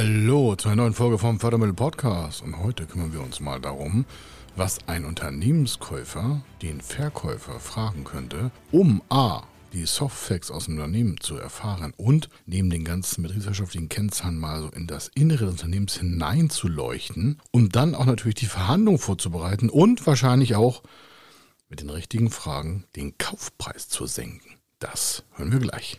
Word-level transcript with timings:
Hallo 0.00 0.54
zu 0.54 0.68
einer 0.68 0.82
neuen 0.82 0.94
Folge 0.94 1.18
vom 1.18 1.40
Fördermittel 1.40 1.74
Podcast 1.74 2.42
und 2.42 2.56
heute 2.56 2.86
kümmern 2.86 3.12
wir 3.12 3.20
uns 3.20 3.40
mal 3.40 3.60
darum, 3.60 4.04
was 4.54 4.78
ein 4.86 5.04
Unternehmenskäufer 5.04 6.40
den 6.62 6.80
Verkäufer 6.80 7.58
fragen 7.58 8.04
könnte, 8.04 8.52
um 8.70 9.02
a 9.08 9.42
die 9.72 9.86
Softfacts 9.86 10.52
aus 10.52 10.66
dem 10.66 10.74
Unternehmen 10.74 11.18
zu 11.18 11.36
erfahren 11.36 11.94
und 11.96 12.28
neben 12.46 12.70
den 12.70 12.84
ganzen 12.84 13.24
betriebswirtschaftlichen 13.24 13.88
Kennzahlen 13.88 14.38
mal 14.38 14.62
so 14.62 14.68
in 14.68 14.86
das 14.86 15.10
Innere 15.16 15.46
des 15.46 15.54
Unternehmens 15.54 15.96
hineinzuleuchten, 15.96 17.42
um 17.50 17.68
dann 17.68 17.96
auch 17.96 18.06
natürlich 18.06 18.36
die 18.36 18.46
Verhandlung 18.46 19.00
vorzubereiten 19.00 19.68
und 19.68 20.06
wahrscheinlich 20.06 20.54
auch 20.54 20.84
mit 21.68 21.80
den 21.80 21.90
richtigen 21.90 22.30
Fragen 22.30 22.84
den 22.94 23.18
Kaufpreis 23.18 23.88
zu 23.88 24.06
senken. 24.06 24.58
Das 24.78 25.24
hören 25.34 25.50
wir 25.50 25.58
gleich. 25.58 25.98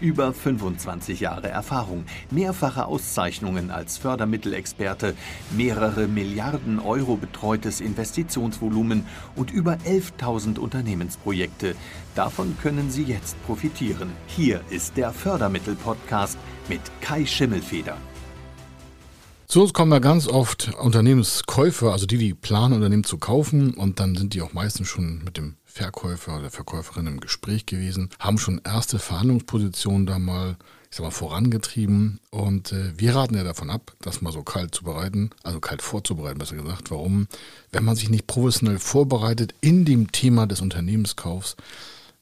Über 0.00 0.32
25 0.32 1.18
Jahre 1.20 1.48
Erfahrung, 1.48 2.04
mehrfache 2.30 2.86
Auszeichnungen 2.86 3.72
als 3.72 3.98
Fördermittelexperte, 3.98 5.14
mehrere 5.50 6.06
Milliarden 6.06 6.78
Euro 6.78 7.16
betreutes 7.16 7.80
Investitionsvolumen 7.80 9.06
und 9.34 9.50
über 9.50 9.78
11.000 9.84 10.58
Unternehmensprojekte. 10.58 11.74
Davon 12.14 12.56
können 12.62 12.90
Sie 12.90 13.02
jetzt 13.02 13.36
profitieren. 13.44 14.10
Hier 14.28 14.60
ist 14.70 14.96
der 14.96 15.12
Fördermittel-Podcast 15.12 16.38
mit 16.68 16.80
Kai 17.00 17.26
Schimmelfeder. 17.26 17.96
Zu 19.48 19.62
uns 19.62 19.72
kommen 19.72 19.90
ja 19.92 19.98
ganz 19.98 20.28
oft 20.28 20.74
Unternehmenskäufer, 20.78 21.90
also 21.90 22.04
die, 22.04 22.18
die 22.18 22.34
planen, 22.34 22.74
Unternehmen 22.74 23.04
zu 23.04 23.16
kaufen 23.16 23.72
und 23.72 23.98
dann 23.98 24.14
sind 24.14 24.34
die 24.34 24.42
auch 24.42 24.52
meistens 24.52 24.88
schon 24.88 25.24
mit 25.24 25.38
dem 25.38 25.56
Verkäufer 25.78 26.38
oder 26.38 26.50
Verkäuferin 26.50 27.06
im 27.06 27.20
Gespräch 27.20 27.66
gewesen, 27.66 28.10
haben 28.18 28.38
schon 28.38 28.60
erste 28.64 28.98
Verhandlungspositionen 28.98 30.06
da 30.06 30.18
mal, 30.18 30.56
ich 30.90 30.96
sag 30.96 31.04
mal, 31.04 31.10
vorangetrieben. 31.10 32.18
Und 32.30 32.72
äh, 32.72 32.92
wir 32.96 33.14
raten 33.14 33.36
ja 33.36 33.44
davon 33.44 33.70
ab, 33.70 33.92
das 34.00 34.20
mal 34.20 34.32
so 34.32 34.42
kalt 34.42 34.74
zu 34.74 34.82
bereiten, 34.84 35.30
also 35.44 35.60
kalt 35.60 35.82
vorzubereiten, 35.82 36.38
besser 36.38 36.56
gesagt. 36.56 36.90
Warum? 36.90 37.28
Wenn 37.70 37.84
man 37.84 37.96
sich 37.96 38.10
nicht 38.10 38.26
professionell 38.26 38.78
vorbereitet 38.78 39.54
in 39.60 39.84
dem 39.84 40.10
Thema 40.10 40.46
des 40.46 40.60
Unternehmenskaufs, 40.60 41.56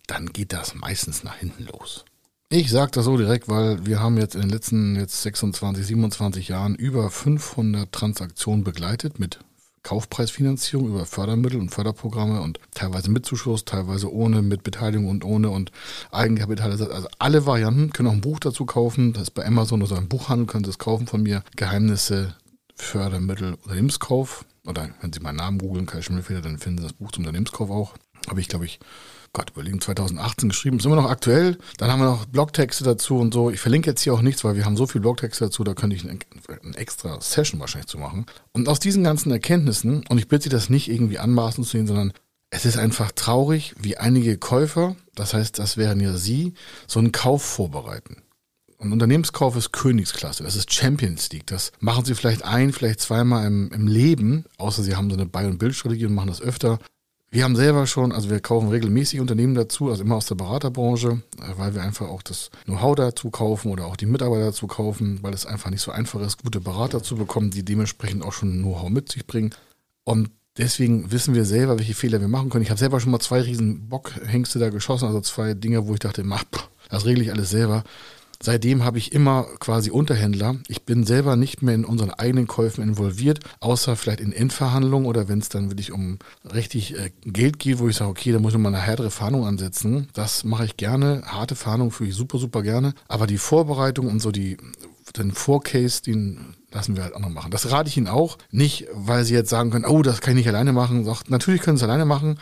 dann 0.06 0.32
geht 0.32 0.52
das 0.52 0.74
meistens 0.74 1.24
nach 1.24 1.36
hinten 1.36 1.64
los. 1.64 2.04
Ich 2.48 2.70
sage 2.70 2.92
das 2.92 3.06
so 3.06 3.16
direkt, 3.16 3.48
weil 3.48 3.86
wir 3.86 3.98
haben 3.98 4.18
jetzt 4.18 4.36
in 4.36 4.42
den 4.42 4.50
letzten 4.50 4.94
jetzt 4.94 5.20
26, 5.22 5.84
27 5.84 6.48
Jahren 6.48 6.76
über 6.76 7.10
500 7.10 7.90
Transaktionen 7.90 8.62
begleitet 8.62 9.18
mit 9.18 9.40
Kaufpreisfinanzierung 9.86 10.88
über 10.88 11.06
Fördermittel 11.06 11.60
und 11.60 11.68
Förderprogramme 11.68 12.40
und 12.40 12.58
teilweise 12.74 13.08
mit 13.08 13.24
Zuschuss, 13.24 13.64
teilweise 13.64 14.12
ohne, 14.12 14.42
mit 14.42 14.64
Beteiligung 14.64 15.08
und 15.08 15.24
ohne 15.24 15.50
und 15.50 15.70
Eigenkapital. 16.10 16.72
Also 16.72 17.06
alle 17.20 17.46
Varianten 17.46 17.92
können 17.92 18.08
auch 18.08 18.12
ein 18.12 18.20
Buch 18.20 18.40
dazu 18.40 18.66
kaufen. 18.66 19.12
Das 19.12 19.22
ist 19.22 19.30
bei 19.30 19.46
Amazon 19.46 19.84
oder 19.84 19.96
im 19.98 20.08
Buchhandel, 20.08 20.48
können 20.48 20.64
Sie 20.64 20.70
es 20.70 20.80
kaufen 20.80 21.06
von 21.06 21.22
mir. 21.22 21.44
Geheimnisse, 21.54 22.34
Fördermittel, 22.74 23.54
Unternehmenskauf. 23.62 24.44
Oder 24.66 24.90
wenn 25.02 25.12
Sie 25.12 25.20
meinen 25.20 25.36
Namen 25.36 25.58
googeln, 25.58 25.86
Kai 25.86 26.02
Schimmelfeder, 26.02 26.40
dann 26.40 26.58
finden 26.58 26.78
Sie 26.78 26.84
das 26.84 26.94
Buch 26.94 27.12
zum 27.12 27.22
Unternehmenskauf 27.22 27.70
auch. 27.70 27.94
Habe 28.28 28.40
ich, 28.40 28.48
glaube 28.48 28.64
ich, 28.64 28.80
Gott, 29.36 29.50
überlegen, 29.50 29.82
2018 29.82 30.48
geschrieben, 30.48 30.78
ist 30.78 30.86
immer 30.86 30.96
noch 30.96 31.10
aktuell. 31.10 31.58
Dann 31.76 31.92
haben 31.92 32.00
wir 32.00 32.06
noch 32.06 32.24
Blogtexte 32.24 32.84
dazu 32.84 33.18
und 33.18 33.34
so. 33.34 33.50
Ich 33.50 33.60
verlinke 33.60 33.90
jetzt 33.90 34.00
hier 34.00 34.14
auch 34.14 34.22
nichts, 34.22 34.44
weil 34.44 34.56
wir 34.56 34.64
haben 34.64 34.78
so 34.78 34.86
viel 34.86 35.02
Blogtexte 35.02 35.44
dazu, 35.44 35.62
da 35.62 35.74
könnte 35.74 35.94
ich 35.94 36.08
eine, 36.08 36.18
eine 36.64 36.76
extra 36.78 37.20
Session 37.20 37.60
wahrscheinlich 37.60 37.86
zu 37.86 37.98
machen. 37.98 38.24
Und 38.52 38.66
aus 38.66 38.80
diesen 38.80 39.04
ganzen 39.04 39.30
Erkenntnissen, 39.30 40.06
und 40.08 40.16
ich 40.16 40.28
bitte 40.28 40.44
Sie 40.44 40.48
das 40.48 40.70
nicht 40.70 40.88
irgendwie 40.90 41.18
anmaßen 41.18 41.64
zu 41.64 41.70
sehen, 41.70 41.86
sondern 41.86 42.14
es 42.48 42.64
ist 42.64 42.78
einfach 42.78 43.12
traurig, 43.12 43.74
wie 43.78 43.98
einige 43.98 44.38
Käufer, 44.38 44.96
das 45.14 45.34
heißt, 45.34 45.58
das 45.58 45.76
wären 45.76 46.00
ja 46.00 46.16
Sie, 46.16 46.54
so 46.86 46.98
einen 46.98 47.12
Kauf 47.12 47.42
vorbereiten. 47.42 48.22
Ein 48.78 48.92
Unternehmenskauf 48.92 49.54
ist 49.54 49.70
Königsklasse, 49.70 50.44
das 50.44 50.56
ist 50.56 50.72
Champions 50.72 51.30
League. 51.30 51.46
Das 51.46 51.72
machen 51.78 52.06
Sie 52.06 52.14
vielleicht 52.14 52.42
ein, 52.42 52.72
vielleicht 52.72 53.00
zweimal 53.00 53.46
im, 53.46 53.70
im 53.70 53.86
Leben, 53.86 54.46
außer 54.56 54.82
Sie 54.82 54.96
haben 54.96 55.10
so 55.10 55.16
eine 55.16 55.26
Buy- 55.26 55.44
und 55.44 55.58
Bildstrategie 55.58 56.06
und 56.06 56.14
machen 56.14 56.28
das 56.28 56.40
öfter. 56.40 56.78
Wir 57.36 57.44
haben 57.44 57.54
selber 57.54 57.86
schon, 57.86 58.12
also 58.12 58.30
wir 58.30 58.40
kaufen 58.40 58.70
regelmäßig 58.70 59.20
Unternehmen 59.20 59.54
dazu, 59.54 59.90
also 59.90 60.02
immer 60.02 60.14
aus 60.14 60.24
der 60.24 60.36
Beraterbranche, 60.36 61.20
äh, 61.38 61.58
weil 61.58 61.74
wir 61.74 61.82
einfach 61.82 62.08
auch 62.08 62.22
das 62.22 62.50
Know-how 62.64 62.94
dazu 62.94 63.28
kaufen 63.28 63.70
oder 63.70 63.84
auch 63.84 63.96
die 63.96 64.06
Mitarbeiter 64.06 64.46
dazu 64.46 64.66
kaufen, 64.66 65.18
weil 65.20 65.34
es 65.34 65.44
einfach 65.44 65.68
nicht 65.68 65.82
so 65.82 65.90
einfach 65.90 66.22
ist, 66.22 66.42
gute 66.42 66.60
Berater 66.60 67.02
zu 67.02 67.16
bekommen, 67.16 67.50
die 67.50 67.62
dementsprechend 67.62 68.24
auch 68.24 68.32
schon 68.32 68.62
Know-how 68.62 68.88
mit 68.88 69.12
sich 69.12 69.26
bringen. 69.26 69.54
Und 70.02 70.30
deswegen 70.56 71.12
wissen 71.12 71.34
wir 71.34 71.44
selber, 71.44 71.78
welche 71.78 71.92
Fehler 71.92 72.22
wir 72.22 72.28
machen 72.28 72.48
können. 72.48 72.62
Ich 72.62 72.70
habe 72.70 72.80
selber 72.80 73.00
schon 73.00 73.12
mal 73.12 73.20
zwei 73.20 73.42
riesen 73.42 73.90
Bockhengste 73.90 74.58
da 74.58 74.70
geschossen, 74.70 75.04
also 75.04 75.20
zwei 75.20 75.52
Dinge, 75.52 75.86
wo 75.86 75.92
ich 75.92 76.00
dachte, 76.00 76.24
mach, 76.24 76.44
das 76.88 77.04
regle 77.04 77.22
ich 77.22 77.32
alles 77.32 77.50
selber. 77.50 77.84
Seitdem 78.42 78.84
habe 78.84 78.98
ich 78.98 79.12
immer 79.12 79.44
quasi 79.58 79.90
Unterhändler. 79.90 80.56
Ich 80.68 80.84
bin 80.84 81.04
selber 81.04 81.36
nicht 81.36 81.62
mehr 81.62 81.74
in 81.74 81.84
unseren 81.84 82.10
eigenen 82.10 82.46
Käufen 82.46 82.82
involviert, 82.82 83.40
außer 83.60 83.96
vielleicht 83.96 84.20
in 84.20 84.32
Endverhandlungen 84.32 85.06
oder 85.06 85.28
wenn 85.28 85.38
es 85.38 85.48
dann 85.48 85.70
wirklich 85.70 85.92
um 85.92 86.18
richtig 86.44 86.98
äh, 86.98 87.10
Geld 87.24 87.58
geht, 87.58 87.78
wo 87.78 87.88
ich 87.88 87.96
sage, 87.96 88.10
okay, 88.10 88.32
da 88.32 88.38
muss 88.38 88.52
ich 88.52 88.58
mal 88.58 88.68
eine 88.68 88.82
härtere 88.82 89.10
Verhandlung 89.10 89.46
ansetzen. 89.46 90.08
Das 90.12 90.44
mache 90.44 90.64
ich 90.64 90.76
gerne. 90.76 91.22
Harte 91.26 91.56
Verhandlungen 91.56 91.92
fühle 91.92 92.10
ich 92.10 92.16
super, 92.16 92.38
super 92.38 92.62
gerne. 92.62 92.94
Aber 93.08 93.26
die 93.26 93.38
Vorbereitung 93.38 94.08
und 94.08 94.20
so 94.20 94.30
die, 94.30 94.56
den 95.16 95.32
Vorcase, 95.32 96.02
den 96.02 96.54
lassen 96.72 96.96
wir 96.96 97.04
halt 97.04 97.14
auch 97.14 97.20
noch 97.20 97.30
machen. 97.30 97.50
Das 97.50 97.70
rate 97.70 97.88
ich 97.88 97.96
Ihnen 97.96 98.08
auch. 98.08 98.38
Nicht, 98.50 98.86
weil 98.92 99.24
Sie 99.24 99.34
jetzt 99.34 99.50
sagen 99.50 99.70
können, 99.70 99.84
oh, 99.86 100.02
das 100.02 100.20
kann 100.20 100.32
ich 100.32 100.44
nicht 100.44 100.48
alleine 100.48 100.72
machen. 100.72 101.04
Sagt, 101.04 101.30
natürlich 101.30 101.62
können 101.62 101.76
Sie 101.76 101.84
es 101.84 101.88
alleine 101.88 102.04
machen. 102.04 102.38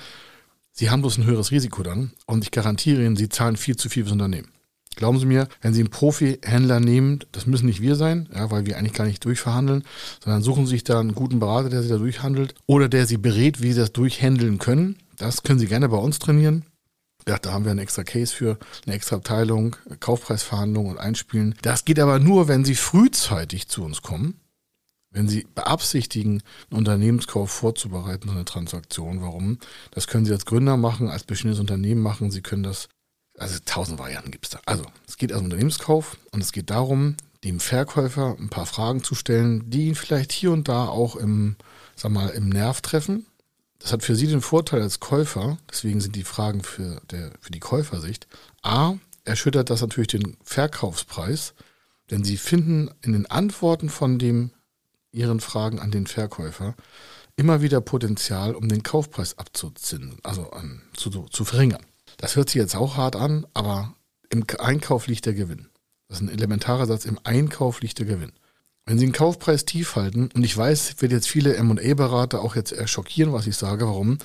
Sie 0.72 0.91
haben 0.91 1.03
bloß 1.03 1.19
ein 1.19 1.25
höheres 1.25 1.53
Risiko 1.53 1.82
dann. 1.82 2.12
Und 2.26 2.43
ich 2.43 2.50
garantiere 2.50 3.05
Ihnen, 3.05 3.16
Sie 3.16 3.28
zahlen 3.28 3.56
viel 3.56 3.76
zu 3.76 3.88
viel 3.88 4.03
fürs 4.03 4.12
Unternehmen. 4.12 4.54
Glauben 4.97 5.19
Sie 5.19 5.27
mir, 5.27 5.49
wenn 5.60 5.75
Sie 5.75 5.81
einen 5.81 5.91
Profi-Händler 5.91 6.81
nehmen, 6.81 7.21
das 7.32 7.47
müssen 7.47 7.66
nicht 7.66 7.81
wir 7.81 7.97
sein, 7.97 8.28
ja, 8.34 8.50
weil 8.50 8.66
wir 8.66 8.77
eigentlich 8.77 8.93
gar 8.93 9.06
nicht 9.06 9.25
durchverhandeln, 9.25 9.84
sondern 10.22 10.43
suchen 10.43 10.66
sich 10.66 10.84
da 10.84 11.00
einen 11.00 11.15
guten 11.15 11.41
Berater, 11.41 11.71
der 11.71 11.82
Sie 11.82 11.88
da 11.88 11.99
durchhandelt 11.99 12.55
oder 12.66 12.88
der 12.88 13.06
Sie 13.06 13.16
berät, 13.16 13.62
wie 13.62 13.72
Sie 13.72 13.81
das 13.81 13.93
durchhandeln 13.93 14.59
können. 14.59 14.97
Das 15.16 15.43
können 15.43 15.59
Sie 15.59 15.66
gerne 15.66 15.88
bei 15.88 15.97
uns 15.97 16.19
trainieren. 16.19 16.65
Ja, 17.27 17.38
da 17.38 17.53
haben 17.53 17.65
wir 17.65 17.71
einen 17.71 17.81
extra 17.81 18.05
Case 18.05 18.34
für, 18.34 18.59
eine 18.84 18.94
extra 18.94 19.16
Abteilung, 19.16 19.77
Kaufpreisverhandlungen 20.00 20.93
und 20.93 20.99
Einspielen. 20.99 21.55
Das 21.62 21.84
geht 21.84 21.99
aber 21.99 22.19
nur, 22.19 22.49
wenn 22.49 22.65
Sie 22.65 22.75
frühzeitig 22.75 23.69
zu 23.69 23.82
uns 23.82 24.03
kommen. 24.03 24.41
Wenn 25.11 25.28
Sie 25.28 25.47
beabsichtigen, 25.55 26.43
einen 26.71 26.78
Unternehmenskauf 26.78 27.50
vorzubereiten, 27.50 28.28
so 28.28 28.34
eine 28.34 28.44
Transaktion, 28.44 29.22
warum? 29.22 29.59
Das 29.93 30.09
können 30.09 30.26
Sie 30.26 30.32
als 30.32 30.44
Gründer 30.44 30.76
machen, 30.76 31.09
als 31.09 31.22
bestehendes 31.22 31.61
Unternehmen 31.61 32.03
machen. 32.03 32.31
Sie 32.31 32.43
können 32.43 32.65
das 32.65 32.88
also 33.39 33.59
tausend 33.65 33.99
Varianten 33.99 34.31
gibt 34.31 34.47
es 34.47 34.50
da. 34.50 34.61
Also, 34.67 34.84
es 35.06 35.17
geht 35.17 35.33
um 35.33 35.45
Unternehmenskauf 35.45 36.17
und 36.33 36.41
es 36.43 36.53
geht 36.53 36.71
darum, 36.71 37.17
dem 37.43 37.61
Verkäufer 37.61 38.37
ein 38.39 38.49
paar 38.49 38.67
Fragen 38.67 39.03
zu 39.03 39.15
stellen, 39.15 39.69
die 39.71 39.89
ihn 39.89 39.95
vielleicht 39.95 40.33
hier 40.33 40.53
und 40.53 40.69
da 40.69 40.87
auch 40.87 41.17
im, 41.17 41.56
sag 41.94 42.11
mal, 42.11 42.28
im 42.31 42.49
Nerv 42.49 42.81
treffen. 42.81 43.27
Das 43.78 43.93
hat 43.93 44.03
für 44.03 44.17
Sie 44.17 44.27
den 44.27 44.41
Vorteil 44.41 44.81
als 44.81 44.99
Käufer, 44.99 45.59
deswegen 45.71 46.00
sind 46.00 46.17
die 46.17 46.25
Fragen 46.25 46.62
für, 46.62 47.03
der, 47.11 47.33
für 47.41 47.50
die 47.50 47.61
Käufersicht. 47.61 48.27
A, 48.62 48.94
erschüttert 49.25 49.69
das 49.69 49.83
natürlich 49.83 50.09
den 50.09 50.37
Verkaufspreis, 50.43 51.55
denn 52.11 52.25
Sie 52.25 52.38
finden 52.38 52.91
in 53.03 53.12
den 53.12 53.26
Antworten 53.26 53.91
von 53.91 54.19
dem, 54.19 54.50
Ihren 55.12 55.38
Fragen 55.41 55.79
an 55.79 55.93
den 55.93 56.06
Verkäufer 56.06 56.75
immer 57.37 57.62
wieder 57.62 57.81
Potenzial, 57.81 58.55
um 58.55 58.69
den 58.69 58.82
Kaufpreis 58.82 59.38
abzuzinsen, 59.38 60.19
also 60.23 60.50
an, 60.50 60.82
zu, 60.97 61.11
zu 61.11 61.44
verringern. 61.44 61.85
Das 62.16 62.37
hört 62.37 62.50
sich 62.50 62.61
jetzt 62.61 62.76
auch 62.76 62.96
hart 62.96 63.16
an, 63.16 63.46
aber 63.55 63.94
im 64.31 64.44
Einkauf 64.58 65.06
liegt 65.06 65.26
der 65.26 65.34
Gewinn. 65.34 65.69
Das 66.08 66.19
ist 66.20 66.22
ein 66.22 66.32
elementarer 66.32 66.87
Satz, 66.87 67.05
im 67.05 67.19
Einkauf 67.25 67.81
liegt 67.81 67.99
der 67.99 68.06
Gewinn. 68.06 68.32
Wenn 68.87 68.99
Sie 68.99 69.06
den 69.06 69.12
Kaufpreis 69.12 69.64
tief 69.64 69.96
halten, 69.96 70.28
und 70.34 70.44
ich 70.44 70.56
weiß, 70.56 70.96
wird 71.00 71.12
jetzt 71.12 71.28
viele 71.28 71.56
M&A-Berater 71.56 72.43
auch 72.43 72.55
jetzt 72.55 72.75
schockieren, 72.88 73.32
was 73.32 73.46
ich 73.46 73.56
sage, 73.56 73.87
warum? 73.87 74.19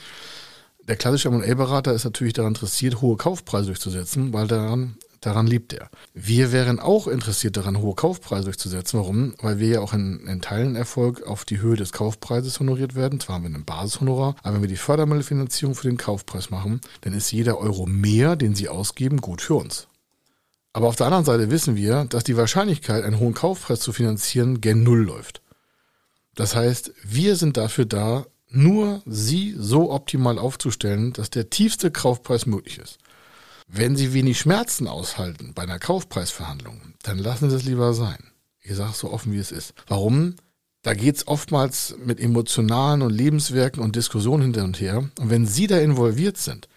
Der 0.87 0.97
klassische 0.97 1.29
M&A-Berater 1.29 1.93
ist 1.93 2.03
natürlich 2.03 2.33
daran 2.33 2.53
interessiert, 2.53 3.01
hohe 3.01 3.15
Kaufpreise 3.15 3.67
durchzusetzen, 3.67 4.33
weil 4.33 4.47
daran 4.47 4.97
Daran 5.21 5.47
liebt 5.47 5.73
er. 5.73 5.89
Wir 6.13 6.53
wären 6.53 6.79
auch 6.79 7.07
interessiert 7.07 7.57
daran, 7.57 7.81
hohe 7.81 7.93
Kaufpreise 7.93 8.45
durchzusetzen. 8.45 8.99
Warum? 8.99 9.33
Weil 9.41 9.59
wir 9.59 9.67
ja 9.67 9.79
auch 9.81 9.93
in, 9.93 10.25
in 10.27 10.41
Teilen 10.41 10.75
Erfolg 10.75 11.23
auf 11.23 11.43
die 11.43 11.59
Höhe 11.59 11.75
des 11.75 11.91
Kaufpreises 11.91 12.59
honoriert 12.59 12.95
werden. 12.95 13.19
Zwar 13.19 13.35
haben 13.35 13.43
wir 13.43 13.53
einen 13.53 13.65
Basishonorar, 13.65 14.35
aber 14.43 14.55
wenn 14.55 14.61
wir 14.61 14.69
die 14.69 14.77
Fördermittelfinanzierung 14.77 15.75
für 15.75 15.87
den 15.87 15.97
Kaufpreis 15.97 16.49
machen, 16.51 16.79
dann 17.01 17.13
ist 17.13 17.31
jeder 17.31 17.57
Euro 17.59 17.85
mehr, 17.85 18.37
den 18.37 18.55
Sie 18.55 18.69
ausgeben, 18.69 19.17
gut 19.17 19.41
für 19.41 19.55
uns. 19.55 19.87
Aber 20.71 20.87
auf 20.87 20.95
der 20.95 21.07
anderen 21.07 21.25
Seite 21.25 21.51
wissen 21.51 21.75
wir, 21.75 22.05
dass 22.05 22.23
die 22.23 22.37
Wahrscheinlichkeit, 22.37 23.03
einen 23.03 23.19
hohen 23.19 23.33
Kaufpreis 23.33 23.81
zu 23.81 23.91
finanzieren, 23.91 24.61
gen 24.61 24.83
Null 24.83 25.03
läuft. 25.03 25.41
Das 26.35 26.55
heißt, 26.55 26.93
wir 27.03 27.35
sind 27.35 27.57
dafür 27.57 27.85
da, 27.85 28.25
nur 28.49 29.01
Sie 29.05 29.53
so 29.57 29.91
optimal 29.91 30.39
aufzustellen, 30.39 31.11
dass 31.11 31.29
der 31.29 31.49
tiefste 31.49 31.91
Kaufpreis 31.91 32.45
möglich 32.45 32.79
ist. 32.79 32.99
Wenn 33.71 33.95
Sie 33.95 34.13
wenig 34.13 34.39
Schmerzen 34.39 34.87
aushalten 34.87 35.53
bei 35.53 35.61
einer 35.61 35.77
Kaufpreisverhandlung, 35.77 36.81
dann 37.03 37.19
lassen 37.19 37.51
Sie 37.51 37.55
es 37.55 37.65
lieber 37.65 37.93
sein. 37.93 38.17
Ich 38.61 38.75
sage 38.75 38.91
es 38.91 38.99
so 38.99 39.11
offen, 39.11 39.31
wie 39.31 39.37
es 39.37 39.51
ist. 39.51 39.75
Warum? 39.87 40.35
Da 40.81 40.95
geht 40.95 41.17
es 41.17 41.27
oftmals 41.27 41.95
mit 42.03 42.19
emotionalen 42.19 43.03
und 43.03 43.11
Lebenswerken 43.11 43.83
und 43.83 43.95
Diskussionen 43.95 44.41
hinter 44.43 44.63
und 44.63 44.79
her. 44.81 45.09
Und 45.19 45.29
wenn 45.29 45.45
Sie 45.45 45.67
da 45.67 45.77
involviert 45.77 46.37
sind 46.37 46.67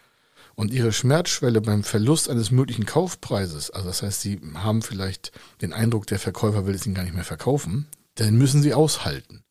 und 0.55 0.71
Ihre 0.71 0.93
Schmerzschwelle 0.93 1.63
beim 1.63 1.83
Verlust 1.83 2.29
eines 2.29 2.51
möglichen 2.51 2.85
Kaufpreises, 2.85 3.71
also 3.71 3.89
das 3.89 4.03
heißt, 4.03 4.21
Sie 4.21 4.41
haben 4.55 4.83
vielleicht 4.83 5.33
den 5.63 5.73
Eindruck, 5.73 6.07
der 6.09 6.19
Verkäufer 6.19 6.67
will 6.67 6.75
es 6.75 6.85
Ihnen 6.85 6.95
gar 6.95 7.05
nicht 7.05 7.15
mehr 7.15 7.25
verkaufen, 7.25 7.89
dann 8.17 8.37
müssen 8.37 8.61
Sie 8.61 8.75
aushalten. 8.75 9.45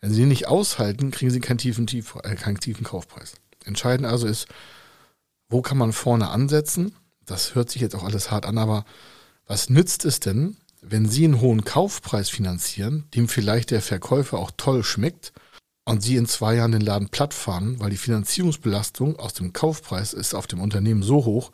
Wenn 0.00 0.12
Sie 0.12 0.22
ihn 0.22 0.28
nicht 0.28 0.48
aushalten, 0.48 1.12
kriegen 1.12 1.30
Sie 1.30 1.40
keinen 1.40 1.58
tiefen, 1.58 1.86
tief, 1.86 2.16
äh, 2.24 2.34
keinen 2.34 2.58
tiefen 2.58 2.84
Kaufpreis. 2.84 3.34
Entscheidend 3.64 4.08
also 4.08 4.26
ist, 4.26 4.48
wo 5.50 5.62
kann 5.62 5.76
man 5.76 5.92
vorne 5.92 6.28
ansetzen? 6.28 6.94
Das 7.26 7.54
hört 7.54 7.70
sich 7.70 7.82
jetzt 7.82 7.94
auch 7.94 8.04
alles 8.04 8.30
hart 8.30 8.46
an, 8.46 8.56
aber 8.56 8.84
was 9.46 9.68
nützt 9.68 10.04
es 10.04 10.20
denn, 10.20 10.56
wenn 10.80 11.08
Sie 11.08 11.24
einen 11.24 11.40
hohen 11.40 11.64
Kaufpreis 11.64 12.30
finanzieren, 12.30 13.04
dem 13.14 13.28
vielleicht 13.28 13.70
der 13.70 13.82
Verkäufer 13.82 14.38
auch 14.38 14.52
toll 14.56 14.82
schmeckt 14.82 15.32
und 15.84 16.02
Sie 16.02 16.16
in 16.16 16.26
zwei 16.26 16.54
Jahren 16.54 16.72
den 16.72 16.80
Laden 16.80 17.08
platt 17.08 17.34
fahren, 17.34 17.78
weil 17.80 17.90
die 17.90 17.96
Finanzierungsbelastung 17.96 19.16
aus 19.16 19.34
dem 19.34 19.52
Kaufpreis 19.52 20.14
ist 20.14 20.34
auf 20.34 20.46
dem 20.46 20.60
Unternehmen 20.60 21.02
so 21.02 21.24
hoch, 21.24 21.52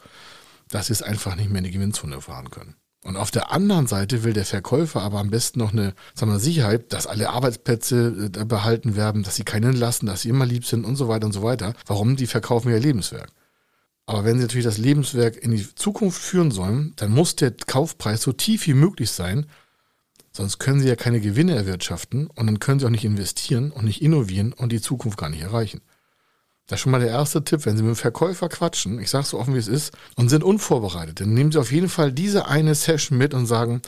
dass 0.69 0.87
Sie 0.87 0.93
es 0.93 1.03
einfach 1.03 1.35
nicht 1.37 1.51
mehr 1.51 1.59
in 1.59 1.65
die 1.65 1.73
Gewinnzone 1.73 2.21
fahren 2.21 2.51
können. 2.51 2.77
Und 3.07 3.17
auf 3.17 3.31
der 3.31 3.53
anderen 3.53 3.87
Seite 3.87 4.25
will 4.25 4.33
der 4.33 4.45
Verkäufer 4.45 5.01
aber 5.01 5.21
am 5.21 5.31
besten 5.31 5.61
noch 5.61 5.73
eine 5.73 5.95
sagen 6.15 6.33
wir, 6.33 6.41
Sicherheit, 6.41 6.93
dass 6.93 7.07
alle 7.07 7.31
Arbeitsplätze 7.31 8.31
äh, 8.37 8.45
behalten 8.45 8.97
werden, 8.97 9.23
dass 9.23 9.37
sie 9.37 9.45
keinen 9.45 9.77
lassen, 9.77 10.07
dass 10.07 10.23
sie 10.23 10.29
immer 10.29 10.45
lieb 10.45 10.67
sind 10.67 10.85
und 10.85 10.97
so 10.97 11.07
weiter 11.07 11.27
und 11.27 11.33
so 11.33 11.45
weiter. 11.45 11.75
Warum? 11.87 12.17
Die 12.17 12.27
verkaufen 12.27 12.71
ihr 12.71 12.81
Lebenswerk. 12.81 13.31
Aber 14.07 14.25
wenn 14.25 14.37
sie 14.37 14.43
natürlich 14.43 14.65
das 14.65 14.79
Lebenswerk 14.79 15.37
in 15.37 15.51
die 15.51 15.75
Zukunft 15.75 16.23
führen 16.23 16.53
sollen, 16.53 16.93
dann 16.97 17.11
muss 17.11 17.37
der 17.37 17.51
Kaufpreis 17.51 18.23
so 18.23 18.33
tief 18.33 18.67
wie 18.67 18.75
möglich 18.75 19.11
sein, 19.11 19.47
sonst 20.33 20.59
können 20.59 20.81
sie 20.81 20.89
ja 20.89 20.97
keine 20.97 21.21
Gewinne 21.21 21.57
erwirtschaften 21.57 22.29
und 22.29 22.47
dann 22.47 22.61
können 22.61 22.79
sie 22.79 22.87
auch 22.87 22.91
nicht 22.91 23.05
investieren 23.05 23.73
und 23.73 23.85
nicht 23.85 24.03
innovieren 24.03 24.53
und 24.53 24.71
die 24.71 24.81
Zukunft 24.81 25.19
gar 25.19 25.29
nicht 25.29 25.43
erreichen. 25.43 25.81
Das 26.69 26.79
ist 26.79 26.83
schon 26.83 26.93
mal 26.93 27.01
der 27.01 27.11
erste 27.11 27.45
Tipp, 27.45 27.65
wenn 27.65 27.77
Sie 27.77 27.85
mit 27.85 27.95
dem 27.95 27.97
Verkäufer 27.97 28.49
quatschen, 28.49 28.99
ich 28.99 29.09
sage 29.09 29.25
so 29.25 29.39
offen 29.39 29.55
wie 29.55 29.59
es 29.59 29.69
ist, 29.69 29.93
und 30.17 30.31
sind 30.31 30.43
unvorbereitet, 30.43 31.21
dann 31.21 31.33
nehmen 31.33 31.53
Sie 31.53 31.61
auf 31.61 31.71
jeden 31.71 31.89
Fall 31.89 32.11
diese 32.11 32.49
eine 32.49 32.75
Session 32.75 33.17
mit 33.17 33.35
und 33.35 33.47
sagen, 33.47 33.83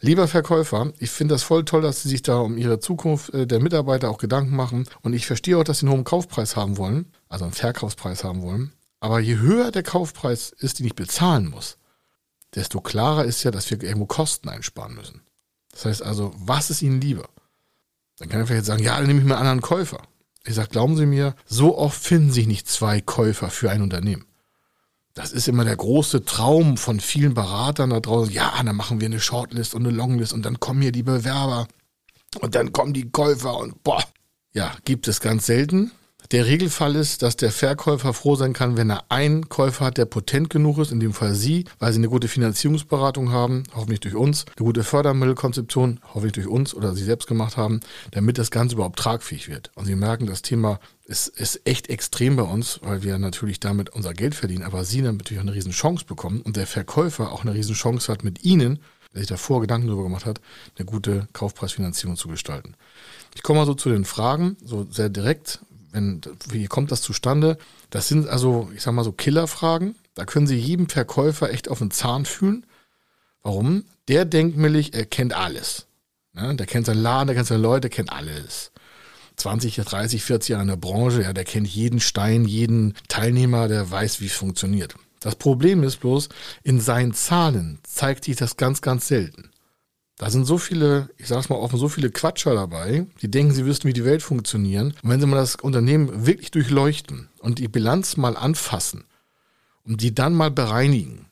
lieber 0.00 0.26
Verkäufer, 0.26 0.92
ich 0.98 1.10
finde 1.10 1.34
das 1.34 1.44
voll 1.44 1.64
toll, 1.64 1.82
dass 1.82 2.02
Sie 2.02 2.08
sich 2.08 2.22
da 2.22 2.38
um 2.38 2.58
Ihre 2.58 2.80
Zukunft 2.80 3.32
äh, 3.34 3.46
der 3.46 3.60
Mitarbeiter 3.60 4.10
auch 4.10 4.18
Gedanken 4.18 4.56
machen. 4.56 4.88
Und 5.02 5.12
ich 5.12 5.26
verstehe 5.26 5.56
auch, 5.56 5.62
dass 5.62 5.78
Sie 5.78 5.86
einen 5.86 5.94
hohen 5.94 6.04
Kaufpreis 6.04 6.56
haben 6.56 6.76
wollen, 6.76 7.06
also 7.28 7.44
einen 7.44 7.54
Verkaufspreis 7.54 8.24
haben 8.24 8.42
wollen, 8.42 8.72
aber 9.04 9.20
je 9.20 9.36
höher 9.36 9.70
der 9.70 9.82
Kaufpreis 9.82 10.48
ist, 10.48 10.78
den 10.78 10.86
ich 10.86 10.94
bezahlen 10.94 11.50
muss, 11.50 11.76
desto 12.54 12.80
klarer 12.80 13.26
ist 13.26 13.42
ja, 13.42 13.50
dass 13.50 13.70
wir 13.70 13.82
irgendwo 13.82 14.06
Kosten 14.06 14.48
einsparen 14.48 14.94
müssen. 14.94 15.20
Das 15.72 15.84
heißt 15.84 16.02
also, 16.02 16.32
was 16.38 16.70
ist 16.70 16.80
Ihnen 16.80 17.02
lieber? 17.02 17.28
Dann 18.16 18.30
kann 18.30 18.40
er 18.40 18.46
vielleicht 18.46 18.64
sagen, 18.64 18.82
ja, 18.82 18.96
dann 18.96 19.06
nehme 19.06 19.20
ich 19.20 19.26
mir 19.26 19.34
einen 19.34 19.42
anderen 19.42 19.60
Käufer. 19.60 20.00
Ich 20.46 20.54
sage, 20.54 20.70
glauben 20.70 20.96
Sie 20.96 21.04
mir, 21.04 21.36
so 21.44 21.76
oft 21.76 22.02
finden 22.02 22.32
sich 22.32 22.46
nicht 22.46 22.66
zwei 22.66 23.02
Käufer 23.02 23.50
für 23.50 23.70
ein 23.70 23.82
Unternehmen. 23.82 24.24
Das 25.12 25.32
ist 25.32 25.48
immer 25.48 25.66
der 25.66 25.76
große 25.76 26.24
Traum 26.24 26.78
von 26.78 26.98
vielen 26.98 27.34
Beratern 27.34 27.90
da 27.90 28.00
draußen. 28.00 28.32
Ja, 28.32 28.54
dann 28.64 28.74
machen 28.74 29.02
wir 29.02 29.06
eine 29.06 29.20
Shortlist 29.20 29.74
und 29.74 29.86
eine 29.86 29.94
Longlist 29.94 30.32
und 30.32 30.46
dann 30.46 30.60
kommen 30.60 30.80
hier 30.80 30.92
die 30.92 31.02
Bewerber 31.02 31.68
und 32.40 32.54
dann 32.54 32.72
kommen 32.72 32.94
die 32.94 33.10
Käufer 33.10 33.58
und 33.58 33.82
boah. 33.82 34.02
Ja, 34.54 34.74
gibt 34.86 35.08
es 35.08 35.20
ganz 35.20 35.44
selten. 35.44 35.92
Der 36.34 36.46
Regelfall 36.46 36.96
ist, 36.96 37.22
dass 37.22 37.36
der 37.36 37.52
Verkäufer 37.52 38.12
froh 38.12 38.34
sein 38.34 38.54
kann, 38.54 38.76
wenn 38.76 38.90
er 38.90 39.04
einen 39.08 39.48
Käufer 39.48 39.84
hat, 39.84 39.98
der 39.98 40.04
potent 40.04 40.50
genug 40.50 40.78
ist, 40.78 40.90
in 40.90 40.98
dem 40.98 41.12
Fall 41.12 41.32
Sie, 41.32 41.64
weil 41.78 41.92
Sie 41.92 42.00
eine 42.00 42.08
gute 42.08 42.26
Finanzierungsberatung 42.26 43.30
haben, 43.30 43.62
hoffentlich 43.72 44.00
durch 44.00 44.16
uns, 44.16 44.44
eine 44.56 44.66
gute 44.66 44.82
Fördermittelkonzeption, 44.82 46.00
hoffentlich 46.12 46.32
durch 46.32 46.48
uns 46.48 46.74
oder 46.74 46.92
Sie 46.96 47.04
selbst 47.04 47.28
gemacht 47.28 47.56
haben, 47.56 47.78
damit 48.10 48.36
das 48.36 48.50
Ganze 48.50 48.74
überhaupt 48.74 48.98
tragfähig 48.98 49.48
wird. 49.48 49.70
Und 49.76 49.84
Sie 49.84 49.94
merken, 49.94 50.26
das 50.26 50.42
Thema 50.42 50.80
ist, 51.04 51.28
ist 51.28 51.60
echt 51.68 51.88
extrem 51.88 52.34
bei 52.34 52.42
uns, 52.42 52.80
weil 52.82 53.04
wir 53.04 53.16
natürlich 53.18 53.60
damit 53.60 53.90
unser 53.90 54.12
Geld 54.12 54.34
verdienen, 54.34 54.64
aber 54.64 54.84
Sie 54.84 55.02
dann 55.02 55.18
natürlich 55.18 55.38
auch 55.38 55.46
eine 55.46 55.54
riesen 55.54 55.70
Chance 55.70 56.04
bekommen 56.04 56.40
und 56.40 56.56
der 56.56 56.66
Verkäufer 56.66 57.30
auch 57.30 57.44
eine 57.44 57.54
riesen 57.54 57.76
Chance 57.76 58.10
hat, 58.10 58.24
mit 58.24 58.44
Ihnen, 58.44 58.80
der 59.12 59.20
sich 59.20 59.28
davor 59.28 59.60
Gedanken 59.60 59.86
darüber 59.86 60.02
gemacht 60.02 60.26
hat, 60.26 60.40
eine 60.76 60.84
gute 60.84 61.28
Kaufpreisfinanzierung 61.32 62.16
zu 62.16 62.26
gestalten. 62.26 62.74
Ich 63.36 63.44
komme 63.44 63.60
mal 63.60 63.66
so 63.66 63.74
zu 63.74 63.88
den 63.88 64.04
Fragen, 64.04 64.56
so 64.64 64.84
sehr 64.90 65.10
direkt 65.10 65.60
wenn, 65.94 66.20
wie 66.48 66.66
kommt 66.66 66.90
das 66.90 67.02
zustande? 67.02 67.56
Das 67.90 68.08
sind 68.08 68.28
also, 68.28 68.70
ich 68.74 68.82
sag 68.82 68.92
mal 68.92 69.04
so 69.04 69.12
Killerfragen. 69.12 69.94
Da 70.14 70.24
können 70.24 70.46
Sie 70.46 70.56
jedem 70.56 70.88
Verkäufer 70.88 71.50
echt 71.50 71.68
auf 71.68 71.78
den 71.78 71.90
Zahn 71.90 72.26
fühlen. 72.26 72.66
Warum? 73.42 73.84
Der 74.08 74.24
denkt 74.24 74.56
millig, 74.56 74.94
er 74.94 75.06
kennt 75.06 75.32
alles. 75.32 75.86
Ne? 76.32 76.56
Der 76.56 76.66
kennt 76.66 76.86
seinen 76.86 77.02
Laden, 77.02 77.28
der 77.28 77.36
kennt 77.36 77.46
seine 77.46 77.62
Leute, 77.62 77.82
der 77.82 77.90
kennt 77.90 78.12
alles. 78.12 78.72
20, 79.36 79.76
30, 79.76 80.22
40 80.22 80.50
Jahre 80.50 80.62
in 80.62 80.68
der 80.68 80.76
Branche, 80.76 81.22
ja, 81.22 81.32
der 81.32 81.44
kennt 81.44 81.68
jeden 81.68 82.00
Stein, 82.00 82.44
jeden 82.44 82.94
Teilnehmer, 83.08 83.68
der 83.68 83.90
weiß, 83.90 84.20
wie 84.20 84.26
es 84.26 84.32
funktioniert. 84.32 84.94
Das 85.20 85.36
Problem 85.36 85.82
ist 85.82 86.00
bloß, 86.00 86.28
in 86.62 86.80
seinen 86.80 87.14
Zahlen 87.14 87.78
zeigt 87.82 88.24
sich 88.24 88.36
das 88.36 88.56
ganz, 88.56 88.82
ganz 88.82 89.08
selten. 89.08 89.50
Da 90.16 90.30
sind 90.30 90.44
so 90.44 90.58
viele, 90.58 91.10
ich 91.16 91.26
sag's 91.26 91.48
mal 91.48 91.56
offen, 91.56 91.78
so 91.78 91.88
viele 91.88 92.10
Quatscher 92.10 92.54
dabei, 92.54 93.06
die 93.20 93.30
denken, 93.30 93.52
sie 93.52 93.66
wüssten, 93.66 93.88
wie 93.88 93.92
die 93.92 94.04
Welt 94.04 94.22
funktioniert. 94.22 94.94
Und 95.02 95.10
wenn 95.10 95.20
sie 95.20 95.26
mal 95.26 95.36
das 95.36 95.56
Unternehmen 95.56 96.26
wirklich 96.26 96.52
durchleuchten 96.52 97.28
und 97.40 97.58
die 97.58 97.68
Bilanz 97.68 98.16
mal 98.16 98.36
anfassen 98.36 99.04
und 99.82 100.02
die 100.02 100.14
dann 100.14 100.34
mal 100.34 100.52
bereinigen, 100.52 101.26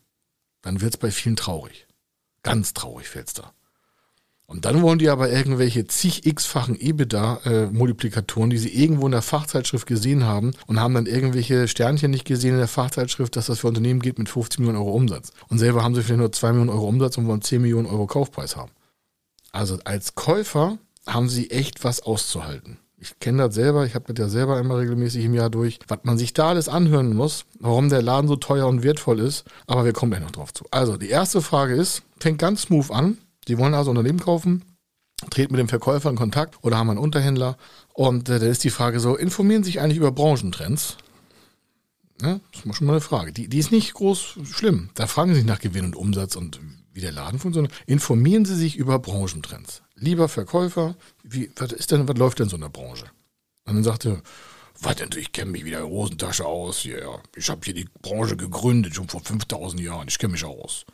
dann 0.63 0.81
wird's 0.81 0.97
bei 0.97 1.11
vielen 1.11 1.37
traurig. 1.37 1.87
Ganz 2.43 2.75
traurig 2.75 3.09
fällt's 3.09 3.35
da. 3.35 3.53
Und 4.53 4.67
dann 4.67 4.83
wollen 4.83 4.99
die 4.99 5.09
aber 5.09 5.31
irgendwelche 5.31 5.87
zig 5.87 6.27
x-fachen 6.27 6.77
EBITDA-Multiplikatoren, 6.79 8.51
die 8.51 8.59
sie 8.59 8.69
irgendwo 8.69 9.07
in 9.07 9.13
der 9.13 9.23
Fachzeitschrift 9.23 9.87
gesehen 9.87 10.25
haben 10.25 10.51
und 10.67 10.79
haben 10.79 10.93
dann 10.93 11.07
irgendwelche 11.07 11.69
Sternchen 11.69 12.11
nicht 12.11 12.27
gesehen 12.27 12.53
in 12.53 12.59
der 12.59 12.69
Fachzeitschrift, 12.69 13.35
dass 13.35 13.47
das 13.47 13.61
für 13.61 13.69
Unternehmen 13.69 14.01
geht 14.01 14.19
mit 14.19 14.29
50 14.29 14.61
Millionen 14.61 14.77
Euro 14.77 14.93
Umsatz. 14.93 15.33
Und 15.49 15.57
selber 15.57 15.83
haben 15.83 15.95
sie 15.95 16.03
vielleicht 16.03 16.19
nur 16.19 16.33
2 16.33 16.53
Millionen 16.53 16.69
Euro 16.69 16.87
Umsatz 16.87 17.17
und 17.17 17.27
wollen 17.29 17.41
10 17.41 17.63
Millionen 17.63 17.87
Euro 17.87 18.07
Kaufpreis 18.07 18.55
haben. 18.55 18.73
Also 19.53 19.79
als 19.85 20.17
Käufer 20.17 20.77
haben 21.07 21.31
sie 21.31 21.51
echt 21.51 21.83
was 21.83 22.03
auszuhalten. 22.03 22.77
Ich 22.99 23.19
kenne 23.21 23.45
das 23.45 23.55
selber, 23.55 23.87
ich 23.87 23.95
habe 23.95 24.13
das 24.13 24.23
ja 24.23 24.29
selber 24.29 24.61
immer 24.61 24.79
regelmäßig 24.79 25.25
im 25.25 25.33
Jahr 25.33 25.49
durch, 25.49 25.79
was 25.89 26.01
man 26.03 26.19
sich 26.19 26.35
da 26.35 26.51
alles 26.51 26.69
anhören 26.69 27.17
muss, 27.17 27.47
warum 27.59 27.89
der 27.89 28.03
Laden 28.03 28.29
so 28.29 28.37
teuer 28.37 28.69
und 28.69 28.83
wertvoll 28.83 29.19
ist, 29.19 29.45
aber 29.67 29.87
wir 29.87 29.95
kommen 29.95 30.13
gleich 30.13 30.23
noch 30.23 30.31
drauf 30.31 30.53
zu. 30.53 30.67
Also 30.71 30.99
die 30.99 31.09
erste 31.09 31.41
Frage 31.41 31.75
ist, 31.75 32.03
fängt 32.21 32.39
ganz 32.39 32.63
smooth 32.63 32.91
an, 32.91 33.17
die 33.49 33.59
wollen 33.59 33.75
also 33.75 33.91
Unternehmen 33.91 34.21
kaufen, 34.21 34.65
treten 35.31 35.53
mit 35.53 35.61
dem 35.61 35.69
Verkäufer 35.69 36.11
in 36.11 36.17
Kontakt 36.17 36.63
oder 36.63 36.79
haben 36.79 36.91
einen 36.91 36.99
Unterhändler. 36.99 37.57
Und 37.93 38.29
äh, 38.29 38.39
da 38.39 38.47
ist 38.47 38.65
die 38.65 38.71
Frage 38.71 39.01
so, 39.01 39.17
informieren 39.17 39.65
sich 39.65 39.81
eigentlich 39.81 39.99
über 39.99 40.13
Branchentrends? 40.13 40.97
Ja, 42.21 42.41
das 42.53 42.65
ist 42.65 42.77
schon 42.77 42.87
mal 42.87 42.95
eine 42.95 43.01
Frage. 43.01 43.33
Die, 43.33 43.49
die 43.49 43.59
ist 43.59 43.73
nicht 43.73 43.95
groß 43.95 44.39
schlimm. 44.45 44.91
Da 44.95 45.07
fragen 45.07 45.31
sie 45.31 45.41
sich 45.41 45.47
nach 45.47 45.59
Gewinn 45.59 45.87
und 45.87 45.97
Umsatz 45.97 46.37
und 46.37 46.61
wie 46.93 47.01
der 47.01 47.13
Laden 47.13 47.39
funktioniert. 47.39 47.73
Informieren 47.87 48.45
Sie 48.45 48.55
sich 48.55 48.77
über 48.77 48.99
Branchentrends. 48.99 49.83
Lieber 49.95 50.29
Verkäufer, 50.29 50.95
wie, 51.23 51.51
was 51.57 51.73
ist 51.73 51.91
denn, 51.91 52.07
was 52.07 52.17
läuft 52.17 52.39
denn 52.39 52.49
so 52.49 52.57
in 52.57 52.63
der 52.63 52.69
Branche? 52.69 53.07
Und 53.65 53.75
dann 53.75 53.85
sagte, 53.85 54.23
was 54.81 54.97
denn, 54.97 55.11
ich 55.17 55.33
kenne 55.33 55.53
mich 55.53 55.65
wie 55.65 55.71
der 55.71 55.87
Hosentasche 55.87 56.45
aus. 56.45 56.85
Ja, 56.85 57.21
ich 57.37 57.49
habe 57.49 57.61
hier 57.65 57.75
die 57.75 57.89
Branche 58.03 58.37
gegründet, 58.37 58.95
schon 58.95 59.09
vor 59.09 59.21
5000 59.23 59.81
Jahren. 59.81 60.09
Ich 60.09 60.19
kenne 60.19 60.33
mich 60.33 60.45
aus. 60.45 60.85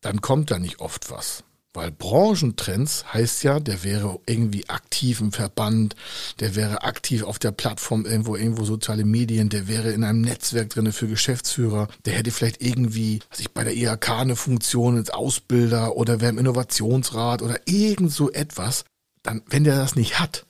Dann 0.00 0.20
kommt 0.20 0.50
da 0.50 0.58
nicht 0.58 0.80
oft 0.80 1.10
was. 1.10 1.44
Weil 1.72 1.92
Branchentrends 1.92 3.14
heißt 3.14 3.44
ja, 3.44 3.60
der 3.60 3.84
wäre 3.84 4.18
irgendwie 4.26 4.68
aktiv 4.68 5.20
im 5.20 5.30
Verband, 5.30 5.94
der 6.40 6.56
wäre 6.56 6.82
aktiv 6.82 7.22
auf 7.22 7.38
der 7.38 7.52
Plattform 7.52 8.06
irgendwo, 8.06 8.34
irgendwo 8.34 8.64
soziale 8.64 9.04
Medien, 9.04 9.50
der 9.50 9.68
wäre 9.68 9.92
in 9.92 10.02
einem 10.02 10.20
Netzwerk 10.20 10.70
drinne 10.70 10.90
für 10.90 11.06
Geschäftsführer, 11.06 11.86
der 12.06 12.14
hätte 12.14 12.32
vielleicht 12.32 12.60
irgendwie, 12.60 13.20
was 13.30 13.38
ich 13.38 13.52
bei 13.52 13.62
der 13.62 13.76
IHK 13.76 14.10
eine 14.10 14.34
Funktion 14.34 14.96
als 14.96 15.10
Ausbilder 15.10 15.96
oder 15.96 16.20
wäre 16.20 16.32
im 16.32 16.38
Innovationsrat 16.38 17.40
oder 17.40 17.60
irgend 17.66 18.10
so 18.10 18.32
etwas. 18.32 18.84
Dann, 19.22 19.42
wenn 19.46 19.62
der 19.62 19.76
das 19.76 19.94
nicht 19.94 20.18
hat, 20.18 20.46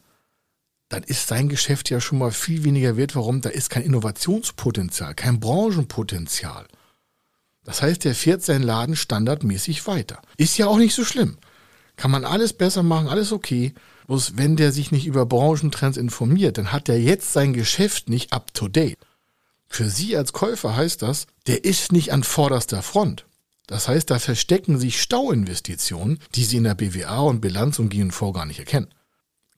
dann 0.89 1.03
ist 1.03 1.29
sein 1.29 1.51
Geschäft 1.51 1.91
ja 1.91 2.01
schon 2.01 2.19
mal 2.19 2.33
viel 2.33 2.65
weniger 2.65 2.97
wert. 2.97 3.15
Warum? 3.15 3.43
Da 3.43 3.51
ist 3.51 3.69
kein 3.69 3.83
Innovationspotenzial, 3.83 5.15
kein 5.15 5.39
Branchenpotenzial. 5.39 6.67
Das 7.65 7.83
heißt, 7.83 8.05
der 8.05 8.15
fährt 8.15 8.43
seinen 8.43 8.63
Laden 8.63 8.97
standardmäßig 8.97 9.87
weiter. 9.87 10.21
Ist 10.37 10.57
ja 10.59 10.67
auch 10.67 10.79
nicht 10.79 10.95
so 10.95 11.05
schlimm. 11.05 11.39
Kann 11.97 12.11
man 12.11 12.25
alles 12.25 12.53
besser 12.53 12.83
machen, 12.83 13.09
alles 13.09 13.33
okay. 13.33 13.75
Bloß 14.07 14.37
wenn 14.37 14.57
der 14.57 14.73
sich 14.73 14.91
nicht 14.91 15.07
über 15.07 15.27
Branchentrends 15.27 15.99
informiert, 15.99 16.59
dann 16.59 16.73
hat 16.73 16.89
er 16.89 16.99
jetzt 16.99 17.33
sein 17.33 17.53
Geschäft 17.53 18.09
nicht 18.09 18.33
up 18.33 18.55
to 18.55 18.69
date. 18.69 18.99
Für 19.69 19.89
Sie 19.89 20.17
als 20.17 20.33
Käufer 20.33 20.75
heißt 20.75 21.03
das, 21.03 21.27
der 21.47 21.65
ist 21.65 21.93
nicht 21.93 22.13
an 22.13 22.25
vorderster 22.25 22.83
Front. 22.83 23.27
Das 23.67 23.87
heißt, 23.87 24.11
da 24.11 24.19
verstecken 24.19 24.81
sich 24.81 25.01
Stauinvestitionen, 25.01 26.19
die 26.35 26.45
Sie 26.45 26.57
in 26.57 26.65
der 26.65 26.75
BWA 26.75 27.21
und 27.21 27.41
Bilanz 27.41 27.79
und 27.79 27.89
GNV 27.89 28.33
gar 28.33 28.47
nicht 28.47 28.59
erkennen. 28.59 28.89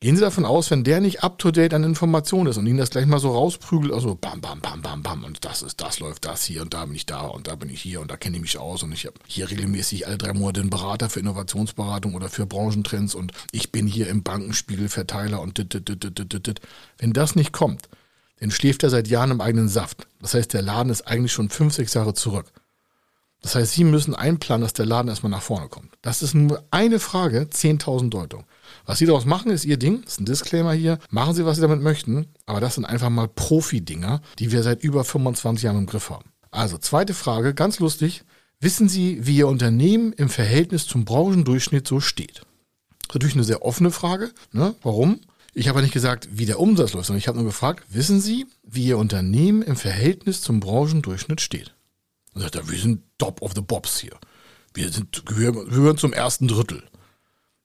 Gehen 0.03 0.17
Sie 0.17 0.23
davon 0.23 0.45
aus, 0.45 0.69
wenn 0.73 0.83
der 0.83 1.01
nicht 1.01 1.23
up-to-date 1.23 1.75
an 1.75 1.85
Informationen 1.85 2.49
ist 2.49 2.57
und 2.57 2.67
Ihnen 2.67 2.79
das 2.79 2.91
gleich 2.91 3.07
mal 3.07 3.21
so 3.21 3.31
rausprügelt, 3.31 3.93
also 3.93 4.17
bam, 4.17 4.41
bam, 4.41 4.61
bam, 4.61 4.83
bam, 4.83 5.01
bam, 5.01 5.23
und 5.23 5.45
das 5.45 5.63
ist, 5.63 5.81
das 5.81 6.01
läuft 6.01 6.25
das 6.25 6.43
hier 6.43 6.63
und 6.63 6.75
da 6.75 6.87
bin 6.87 6.97
ich 6.97 7.07
da 7.07 7.21
und 7.21 7.47
da 7.47 7.55
bin 7.55 7.71
ich 7.71 7.81
hier 7.83 8.01
und 8.01 8.11
da 8.11 8.17
kenne 8.17 8.35
ich 8.35 8.43
mich 8.43 8.59
aus 8.59 8.83
und 8.83 8.91
ich 8.91 9.07
habe 9.07 9.15
hier 9.29 9.49
regelmäßig 9.49 10.09
alle 10.09 10.19
drei 10.19 10.33
Monate 10.33 10.61
einen 10.61 10.71
Berater 10.71 11.09
für 11.09 11.21
Innovationsberatung 11.21 12.17
oder 12.17 12.29
für 12.29 12.47
Branchentrends 12.47 13.15
und 13.15 13.31
ich 13.53 13.71
bin 13.71 13.87
hier 13.87 14.09
im 14.09 14.25
Bankenspiegelverteiler 14.25 15.41
und 15.41 15.59
dit, 15.59 15.73
dit, 15.73 15.89
dit, 15.89 16.03
dit, 16.03 16.33
dit, 16.33 16.47
dit. 16.49 16.61
Wenn 16.99 17.13
das 17.13 17.37
nicht 17.37 17.53
kommt, 17.53 17.89
dann 18.41 18.51
schläft 18.51 18.83
er 18.83 18.91
seit 18.91 19.07
Jahren 19.07 19.31
im 19.31 19.41
eigenen 19.41 19.69
Saft. 19.69 20.09
Das 20.21 20.35
heißt, 20.35 20.53
der 20.53 20.63
Laden 20.63 20.91
ist 20.91 21.03
eigentlich 21.03 21.33
schon 21.33 21.49
fünf, 21.49 21.75
sechs 21.75 21.95
Jahre 21.95 22.15
zurück. 22.15 22.47
Das 23.41 23.55
heißt, 23.55 23.73
Sie 23.73 23.85
müssen 23.85 24.17
einplanen, 24.17 24.63
dass 24.63 24.73
der 24.73 24.87
Laden 24.87 25.07
erstmal 25.07 25.31
nach 25.31 25.43
vorne 25.43 25.69
kommt. 25.69 25.93
Das 26.03 26.23
ist 26.23 26.35
nur 26.35 26.65
eine 26.73 26.99
Frage, 26.99 27.43
10.000 27.43 28.09
Deutungen. 28.09 28.47
Was 28.85 28.99
Sie 28.99 29.07
daraus 29.07 29.25
machen, 29.25 29.51
ist 29.51 29.65
Ihr 29.65 29.77
Ding. 29.77 30.03
Das 30.05 30.15
ist 30.15 30.21
ein 30.21 30.27
Disclaimer 30.27 30.73
hier. 30.73 30.99
Machen 31.11 31.35
Sie, 31.35 31.45
was 31.45 31.57
Sie 31.57 31.63
damit 31.63 31.81
möchten. 31.81 32.27
Aber 32.47 32.61
das 32.61 32.75
sind 32.75 32.85
einfach 32.85 33.11
mal 33.11 33.29
Profi-Dinger, 33.29 34.23
die 34.39 34.53
wir 34.53 34.63
seit 34.63 34.83
über 34.83 35.05
25 35.05 35.65
Jahren 35.65 35.79
im 35.79 35.87
Griff 35.87 36.11
haben. 36.11 36.31
Also, 36.51 36.79
zweite 36.79 37.15
Frage, 37.15 37.55
ganz 37.55 37.79
lustig. 37.79 38.25
Wissen 38.61 38.89
Sie, 38.89 39.27
wie 39.27 39.39
Ihr 39.39 39.49
Unternehmen 39.49 40.13
im 40.13 40.29
Verhältnis 40.29 40.87
zum 40.87 41.05
Branchendurchschnitt 41.05 41.87
so 41.87 42.01
steht? 42.01 42.37
Das 42.37 43.09
ist 43.09 43.15
natürlich 43.15 43.35
eine 43.35 43.45
sehr 43.45 43.63
offene 43.63 43.91
Frage. 43.91 44.31
Ne? 44.53 44.75
Warum? 44.83 45.21
Ich 45.55 45.69
habe 45.69 45.83
nicht 45.83 45.93
gesagt, 45.93 46.29
wie 46.33 46.47
der 46.47 46.61
Umsatz 46.61 46.93
läuft, 46.93 47.07
sondern 47.07 47.19
ich 47.19 47.29
habe 47.29 47.39
nur 47.39 47.47
gefragt, 47.47 47.85
wissen 47.91 48.21
Sie, 48.21 48.47
wie 48.63 48.87
Ihr 48.87 48.99
Unternehmen 48.99 49.63
im 49.63 49.77
Verhältnis 49.77 50.41
zum 50.41 50.61
Branchendurchschnitt 50.61 51.41
steht? 51.41 51.75
Und 52.35 52.41
sagt 52.41 52.55
er, 52.55 52.71
wir 52.71 52.79
sind 52.79 53.03
top 53.19 53.43
of 53.43 53.53
the 53.55 53.61
bobs 53.61 53.99
hier. 53.99 54.17
Wir 54.75 54.91
sind, 54.91 55.23
wir 55.29 55.53
gehören 55.53 55.99
zum 55.99 56.13
ersten 56.13 56.49
Drittel. 56.49 56.83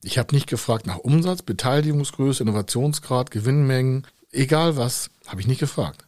Ich 0.02 0.18
habe 0.18 0.34
nicht 0.34 0.46
gefragt 0.46 0.86
nach 0.86 0.98
Umsatz, 0.98 1.42
Beteiligungsgröße, 1.42 2.42
Innovationsgrad, 2.42 3.30
Gewinnmengen, 3.30 4.06
egal 4.30 4.76
was, 4.76 5.10
habe 5.26 5.40
ich 5.40 5.46
nicht 5.46 5.60
gefragt. 5.60 6.06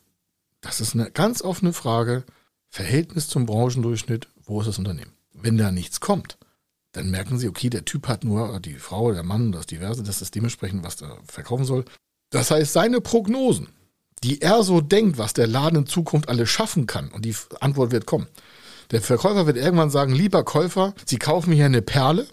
Das 0.61 0.81
ist 0.81 0.95
eine 0.95 1.11
ganz 1.11 1.43
offene 1.43 1.73
Frage. 1.73 2.25
Verhältnis 2.69 3.29
zum 3.29 3.47
Branchendurchschnitt, 3.47 4.29
wo 4.45 4.61
ist 4.61 4.69
das 4.69 4.79
Unternehmen? 4.79 5.13
Wenn 5.33 5.57
da 5.57 5.73
nichts 5.73 6.01
kommt, 6.01 6.39
dann 6.93 7.11
merken 7.11 7.39
sie, 7.39 7.49
okay, 7.49 7.71
der 7.71 7.85
Typ 7.85 8.07
hat 8.07 8.25
nur 8.25 8.61
die 8.61 8.75
Frau, 8.75 9.13
der 9.13 9.23
Mann, 9.23 9.53
das 9.53 9.67
Diverse, 9.67 10.03
das 10.03 10.23
ist 10.23 10.35
dementsprechend, 10.35 10.85
was 10.85 11.01
er 11.03 11.19
verkaufen 11.27 11.65
soll. 11.65 11.85
Das 12.31 12.51
heißt, 12.51 12.73
seine 12.73 13.01
Prognosen, 13.01 13.69
die 14.23 14.41
er 14.41 14.63
so 14.63 14.81
denkt, 14.81 15.19
was 15.19 15.33
der 15.33 15.47
Laden 15.47 15.81
in 15.81 15.87
Zukunft 15.87 16.29
alles 16.29 16.49
schaffen 16.49 16.87
kann, 16.87 17.09
und 17.11 17.25
die 17.25 17.35
Antwort 17.61 17.91
wird 17.91 18.07
kommen. 18.07 18.29
Der 18.91 19.01
Verkäufer 19.01 19.47
wird 19.47 19.57
irgendwann 19.57 19.91
sagen, 19.91 20.13
lieber 20.13 20.45
Käufer, 20.45 20.95
Sie 21.07 21.19
kaufen 21.19 21.53
hier 21.53 21.65
eine 21.65 21.83
Perle, 21.83 22.27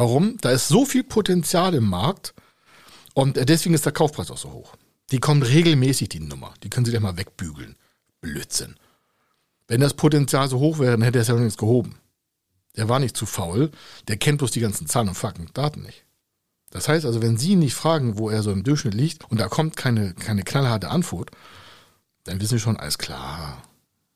Warum? 0.00 0.38
Da 0.40 0.50
ist 0.50 0.68
so 0.68 0.86
viel 0.86 1.04
Potenzial 1.04 1.74
im 1.74 1.86
Markt 1.86 2.32
und 3.12 3.36
deswegen 3.36 3.74
ist 3.74 3.84
der 3.84 3.92
Kaufpreis 3.92 4.30
auch 4.30 4.38
so 4.38 4.50
hoch. 4.50 4.74
Die 5.10 5.18
kommen 5.18 5.42
regelmäßig, 5.42 6.08
die 6.08 6.20
Nummer. 6.20 6.54
Die 6.62 6.70
können 6.70 6.86
Sie 6.86 6.92
ja 6.92 7.00
mal 7.00 7.18
wegbügeln. 7.18 7.76
Blödsinn. 8.22 8.76
Wenn 9.68 9.82
das 9.82 9.92
Potenzial 9.92 10.48
so 10.48 10.58
hoch 10.58 10.78
wäre, 10.78 10.92
dann 10.92 11.02
hätte 11.02 11.18
er 11.18 11.20
es 11.20 11.28
ja 11.28 11.34
noch 11.34 11.42
nichts 11.42 11.58
gehoben. 11.58 11.96
Der 12.76 12.88
war 12.88 12.98
nicht 12.98 13.14
zu 13.14 13.26
faul, 13.26 13.72
der 14.08 14.16
kennt 14.16 14.38
bloß 14.38 14.52
die 14.52 14.60
ganzen 14.60 14.86
Zahlen 14.86 15.08
und 15.08 15.16
Fakten, 15.16 15.50
Daten 15.52 15.82
nicht. 15.82 16.06
Das 16.70 16.88
heißt 16.88 17.04
also, 17.04 17.20
wenn 17.20 17.36
Sie 17.36 17.50
ihn 17.50 17.58
nicht 17.58 17.74
fragen, 17.74 18.16
wo 18.16 18.30
er 18.30 18.42
so 18.42 18.52
im 18.52 18.64
Durchschnitt 18.64 18.94
liegt 18.94 19.30
und 19.30 19.38
da 19.38 19.48
kommt 19.48 19.76
keine, 19.76 20.14
keine 20.14 20.44
knallharte 20.44 20.88
Antwort, 20.88 21.30
dann 22.24 22.40
wissen 22.40 22.56
Sie 22.56 22.60
schon, 22.60 22.78
alles 22.78 22.96
klar. 22.96 23.62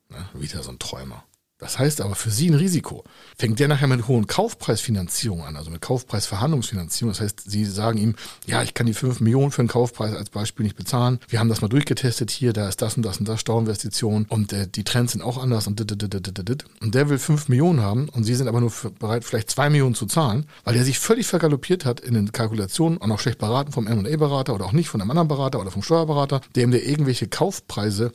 Ne? 0.08 0.16
Wieder 0.32 0.62
so 0.62 0.70
ein 0.70 0.78
Träumer. 0.78 1.24
Das 1.58 1.78
heißt 1.78 2.00
aber 2.00 2.16
für 2.16 2.30
Sie 2.30 2.50
ein 2.50 2.54
Risiko. 2.54 3.04
Fängt 3.38 3.60
der 3.60 3.68
nachher 3.68 3.86
mit 3.86 4.08
hohen 4.08 4.26
Kaufpreisfinanzierungen 4.26 5.46
an, 5.46 5.56
also 5.56 5.70
mit 5.70 5.80
Kaufpreisverhandlungsfinanzierung. 5.80 7.12
Das 7.12 7.20
heißt, 7.20 7.48
Sie 7.48 7.64
sagen 7.64 7.98
ihm, 7.98 8.16
ja, 8.44 8.62
ich 8.64 8.74
kann 8.74 8.86
die 8.86 8.94
5 8.94 9.20
Millionen 9.20 9.52
für 9.52 9.62
einen 9.62 9.68
Kaufpreis 9.68 10.14
als 10.14 10.30
Beispiel 10.30 10.64
nicht 10.64 10.74
bezahlen. 10.74 11.20
Wir 11.28 11.38
haben 11.38 11.48
das 11.48 11.60
mal 11.60 11.68
durchgetestet 11.68 12.32
hier, 12.32 12.52
da 12.52 12.68
ist 12.68 12.82
das 12.82 12.96
und 12.96 13.04
das 13.04 13.18
und 13.18 13.28
das 13.28 13.40
Stauinvestition 13.40 14.26
und 14.28 14.52
äh, 14.52 14.66
die 14.66 14.82
Trends 14.82 15.12
sind 15.12 15.22
auch 15.22 15.40
anders 15.40 15.68
und 15.68 15.78
dit, 15.78 15.88
dit, 15.90 16.02
dit, 16.02 16.26
dit, 16.26 16.48
dit. 16.48 16.64
und 16.80 16.94
der 16.96 17.08
will 17.08 17.18
5 17.18 17.48
Millionen 17.48 17.80
haben 17.80 18.08
und 18.08 18.24
Sie 18.24 18.34
sind 18.34 18.48
aber 18.48 18.60
nur 18.60 18.72
bereit, 18.98 19.24
vielleicht 19.24 19.48
2 19.50 19.70
Millionen 19.70 19.94
zu 19.94 20.06
zahlen, 20.06 20.46
weil 20.64 20.74
der 20.74 20.84
sich 20.84 20.98
völlig 20.98 21.28
vergaloppiert 21.28 21.84
hat 21.84 22.00
in 22.00 22.14
den 22.14 22.32
Kalkulationen 22.32 22.98
und 22.98 23.12
auch 23.12 23.20
schlecht 23.20 23.38
beraten 23.38 23.70
vom 23.70 23.86
M&A-Berater 23.86 24.54
oder 24.54 24.64
auch 24.64 24.72
nicht 24.72 24.88
von 24.88 25.00
einem 25.00 25.10
anderen 25.10 25.28
Berater 25.28 25.60
oder 25.60 25.70
vom 25.70 25.84
Steuerberater, 25.84 26.40
dem 26.56 26.72
der 26.72 26.84
irgendwelche 26.84 27.28
Kaufpreise 27.28 28.12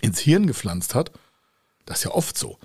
ins 0.00 0.20
Hirn 0.20 0.46
gepflanzt 0.46 0.94
hat 0.94 1.12
das 1.86 1.98
ist 1.98 2.04
ja 2.04 2.10
oft 2.12 2.38
so. 2.38 2.58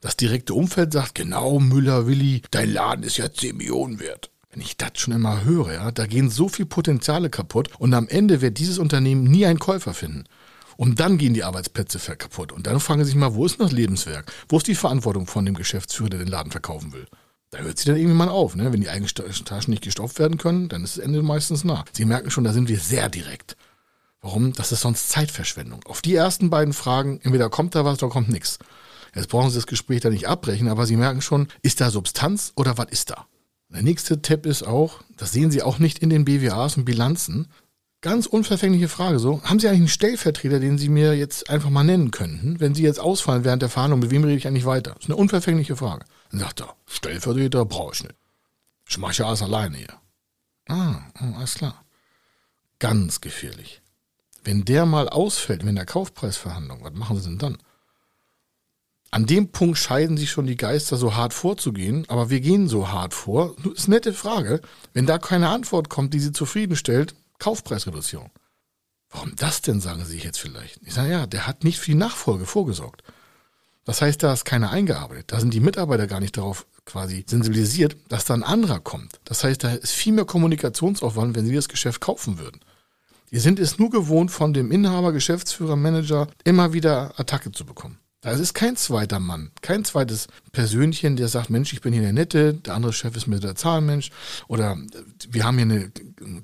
Das 0.00 0.16
direkte 0.16 0.54
Umfeld 0.54 0.92
sagt, 0.92 1.14
genau, 1.14 1.58
Müller, 1.58 2.06
Willi, 2.06 2.42
dein 2.50 2.72
Laden 2.72 3.02
ist 3.02 3.16
ja 3.16 3.32
10 3.32 3.56
Millionen 3.56 3.98
wert. 3.98 4.30
Wenn 4.50 4.60
ich 4.60 4.76
das 4.76 4.92
schon 4.94 5.14
immer 5.14 5.44
höre, 5.44 5.72
ja, 5.72 5.90
da 5.90 6.06
gehen 6.06 6.30
so 6.30 6.48
viele 6.48 6.66
Potenziale 6.66 7.28
kaputt 7.28 7.70
und 7.78 7.92
am 7.92 8.08
Ende 8.08 8.40
wird 8.40 8.58
dieses 8.58 8.78
Unternehmen 8.78 9.24
nie 9.24 9.46
einen 9.46 9.58
Käufer 9.58 9.94
finden. 9.94 10.24
Und 10.76 11.00
dann 11.00 11.18
gehen 11.18 11.34
die 11.34 11.44
Arbeitsplätze 11.44 11.98
kaputt. 12.16 12.52
Und 12.52 12.66
dann 12.66 12.80
fragen 12.80 13.02
sie 13.02 13.10
sich 13.10 13.14
mal, 13.16 13.34
wo 13.34 13.46
ist 13.46 13.58
das 13.60 13.72
Lebenswerk? 13.72 14.30
Wo 14.48 14.58
ist 14.58 14.66
die 14.66 14.74
Verantwortung 14.74 15.26
von 15.26 15.46
dem 15.46 15.54
Geschäftsführer, 15.54 16.10
der 16.10 16.18
den 16.20 16.28
Laden 16.28 16.52
verkaufen 16.52 16.92
will? 16.92 17.06
Da 17.50 17.58
hört 17.58 17.78
sie 17.78 17.86
dann 17.86 17.96
irgendwie 17.96 18.16
mal 18.16 18.28
auf. 18.28 18.56
Ne? 18.56 18.72
Wenn 18.72 18.82
die 18.82 18.90
eigenen 18.90 19.08
Taschen 19.08 19.70
nicht 19.70 19.82
gestopft 19.82 20.18
werden 20.18 20.36
können, 20.36 20.68
dann 20.68 20.84
ist 20.84 20.98
das 20.98 21.04
Ende 21.04 21.22
meistens 21.22 21.64
nah. 21.64 21.84
Sie 21.92 22.04
merken 22.04 22.30
schon, 22.30 22.44
da 22.44 22.52
sind 22.52 22.68
wir 22.68 22.78
sehr 22.78 23.08
direkt. 23.08 23.56
Warum? 24.26 24.52
Das 24.54 24.72
ist 24.72 24.80
sonst 24.80 25.08
Zeitverschwendung. 25.10 25.84
Auf 25.84 26.02
die 26.02 26.16
ersten 26.16 26.50
beiden 26.50 26.74
Fragen, 26.74 27.20
entweder 27.22 27.48
kommt 27.48 27.76
da 27.76 27.84
was 27.84 28.02
oder 28.02 28.10
kommt 28.10 28.28
nichts. 28.28 28.58
Jetzt 29.14 29.28
brauchen 29.28 29.50
Sie 29.50 29.54
das 29.54 29.68
Gespräch 29.68 30.00
da 30.00 30.10
nicht 30.10 30.26
abbrechen, 30.26 30.66
aber 30.66 30.84
Sie 30.84 30.96
merken 30.96 31.22
schon, 31.22 31.46
ist 31.62 31.80
da 31.80 31.90
Substanz 31.90 32.52
oder 32.56 32.76
was 32.76 32.88
ist 32.90 33.10
da? 33.10 33.28
Der 33.68 33.82
nächste 33.82 34.22
Tipp 34.22 34.44
ist 34.44 34.64
auch, 34.64 35.00
das 35.16 35.30
sehen 35.30 35.52
Sie 35.52 35.62
auch 35.62 35.78
nicht 35.78 36.00
in 36.00 36.10
den 36.10 36.24
BWAs 36.24 36.76
und 36.76 36.84
Bilanzen. 36.84 37.46
Ganz 38.00 38.26
unverfängliche 38.26 38.88
Frage 38.88 39.20
so. 39.20 39.44
Haben 39.44 39.60
Sie 39.60 39.68
eigentlich 39.68 39.82
einen 39.82 39.88
Stellvertreter, 39.88 40.58
den 40.58 40.76
Sie 40.76 40.88
mir 40.88 41.16
jetzt 41.16 41.48
einfach 41.48 41.70
mal 41.70 41.84
nennen 41.84 42.10
könnten, 42.10 42.58
wenn 42.58 42.74
Sie 42.74 42.82
jetzt 42.82 42.98
ausfallen 42.98 43.44
während 43.44 43.62
der 43.62 43.68
Verhandlung, 43.68 44.00
mit 44.00 44.10
wem 44.10 44.24
rede 44.24 44.36
ich 44.36 44.48
eigentlich 44.48 44.66
weiter? 44.66 44.94
Das 44.94 45.04
ist 45.04 45.08
eine 45.08 45.16
unverfängliche 45.18 45.76
Frage. 45.76 46.04
Dann 46.32 46.40
sagt 46.40 46.62
er, 46.62 46.74
Stellvertreter 46.86 47.64
brauche 47.64 47.94
ich 47.94 48.02
nicht. 48.02 48.16
Ich 48.88 48.98
mache 48.98 49.14
ja 49.14 49.26
alles 49.26 49.42
alleine 49.42 49.76
hier. 49.76 49.94
Ah, 50.68 50.96
oh, 51.20 51.36
alles 51.36 51.54
klar. 51.54 51.84
Ganz 52.80 53.20
gefährlich. 53.20 53.82
Wenn 54.46 54.64
der 54.64 54.86
mal 54.86 55.08
ausfällt, 55.08 55.66
wenn 55.66 55.74
der 55.74 55.86
Kaufpreisverhandlung, 55.86 56.84
was 56.84 56.92
machen 56.92 57.18
Sie 57.18 57.28
denn 57.30 57.38
dann? 57.38 57.58
An 59.10 59.26
dem 59.26 59.50
Punkt 59.50 59.76
scheiden 59.76 60.16
sich 60.16 60.30
schon 60.30 60.46
die 60.46 60.56
Geister, 60.56 60.96
so 60.96 61.16
hart 61.16 61.34
vorzugehen, 61.34 62.04
aber 62.08 62.30
wir 62.30 62.40
gehen 62.40 62.68
so 62.68 62.88
hart 62.90 63.12
vor. 63.12 63.56
Das 63.64 63.72
ist 63.72 63.86
eine 63.86 63.96
nette 63.96 64.12
Frage. 64.12 64.60
Wenn 64.92 65.04
da 65.04 65.18
keine 65.18 65.48
Antwort 65.48 65.88
kommt, 65.88 66.14
die 66.14 66.20
Sie 66.20 66.30
zufriedenstellt, 66.30 67.16
Kaufpreisreduzierung. 67.40 68.30
Warum 69.10 69.34
das 69.34 69.62
denn, 69.62 69.80
sagen 69.80 70.04
Sie 70.04 70.18
jetzt 70.18 70.38
vielleicht? 70.38 70.80
Ich 70.84 70.94
sage, 70.94 71.10
ja, 71.10 71.26
der 71.26 71.48
hat 71.48 71.64
nicht 71.64 71.80
für 71.80 71.90
die 71.90 71.96
Nachfolge 71.96 72.46
vorgesorgt. 72.46 73.02
Das 73.84 74.00
heißt, 74.00 74.22
da 74.22 74.32
ist 74.32 74.44
keiner 74.44 74.70
eingearbeitet. 74.70 75.32
Da 75.32 75.40
sind 75.40 75.54
die 75.54 75.60
Mitarbeiter 75.60 76.06
gar 76.06 76.20
nicht 76.20 76.36
darauf 76.36 76.66
quasi 76.84 77.24
sensibilisiert, 77.26 77.96
dass 78.10 78.26
da 78.26 78.34
ein 78.34 78.44
anderer 78.44 78.78
kommt. 78.78 79.18
Das 79.24 79.42
heißt, 79.42 79.64
da 79.64 79.70
ist 79.70 79.92
viel 79.92 80.12
mehr 80.12 80.24
Kommunikationsaufwand, 80.24 81.34
wenn 81.34 81.46
Sie 81.46 81.54
das 81.54 81.68
Geschäft 81.68 82.00
kaufen 82.00 82.38
würden. 82.38 82.60
Die 83.30 83.38
sind 83.38 83.58
es 83.58 83.78
nur 83.78 83.90
gewohnt, 83.90 84.30
von 84.30 84.52
dem 84.52 84.70
Inhaber, 84.70 85.12
Geschäftsführer, 85.12 85.76
Manager 85.76 86.28
immer 86.44 86.72
wieder 86.72 87.18
Attacke 87.18 87.52
zu 87.52 87.64
bekommen. 87.64 87.98
Da 88.26 88.32
ist 88.32 88.54
kein 88.54 88.76
zweiter 88.76 89.20
Mann, 89.20 89.52
kein 89.60 89.84
zweites 89.84 90.26
Persönchen, 90.50 91.14
der 91.14 91.28
sagt, 91.28 91.48
Mensch, 91.48 91.72
ich 91.72 91.80
bin 91.80 91.92
hier 91.92 92.02
der 92.02 92.12
Nette, 92.12 92.54
der 92.54 92.74
andere 92.74 92.92
Chef 92.92 93.14
ist 93.14 93.28
mir 93.28 93.38
der 93.38 93.54
Zahlenmensch 93.54 94.10
oder 94.48 94.76
wir 95.28 95.44
haben 95.44 95.58
hier 95.58 95.62
eine 95.62 95.92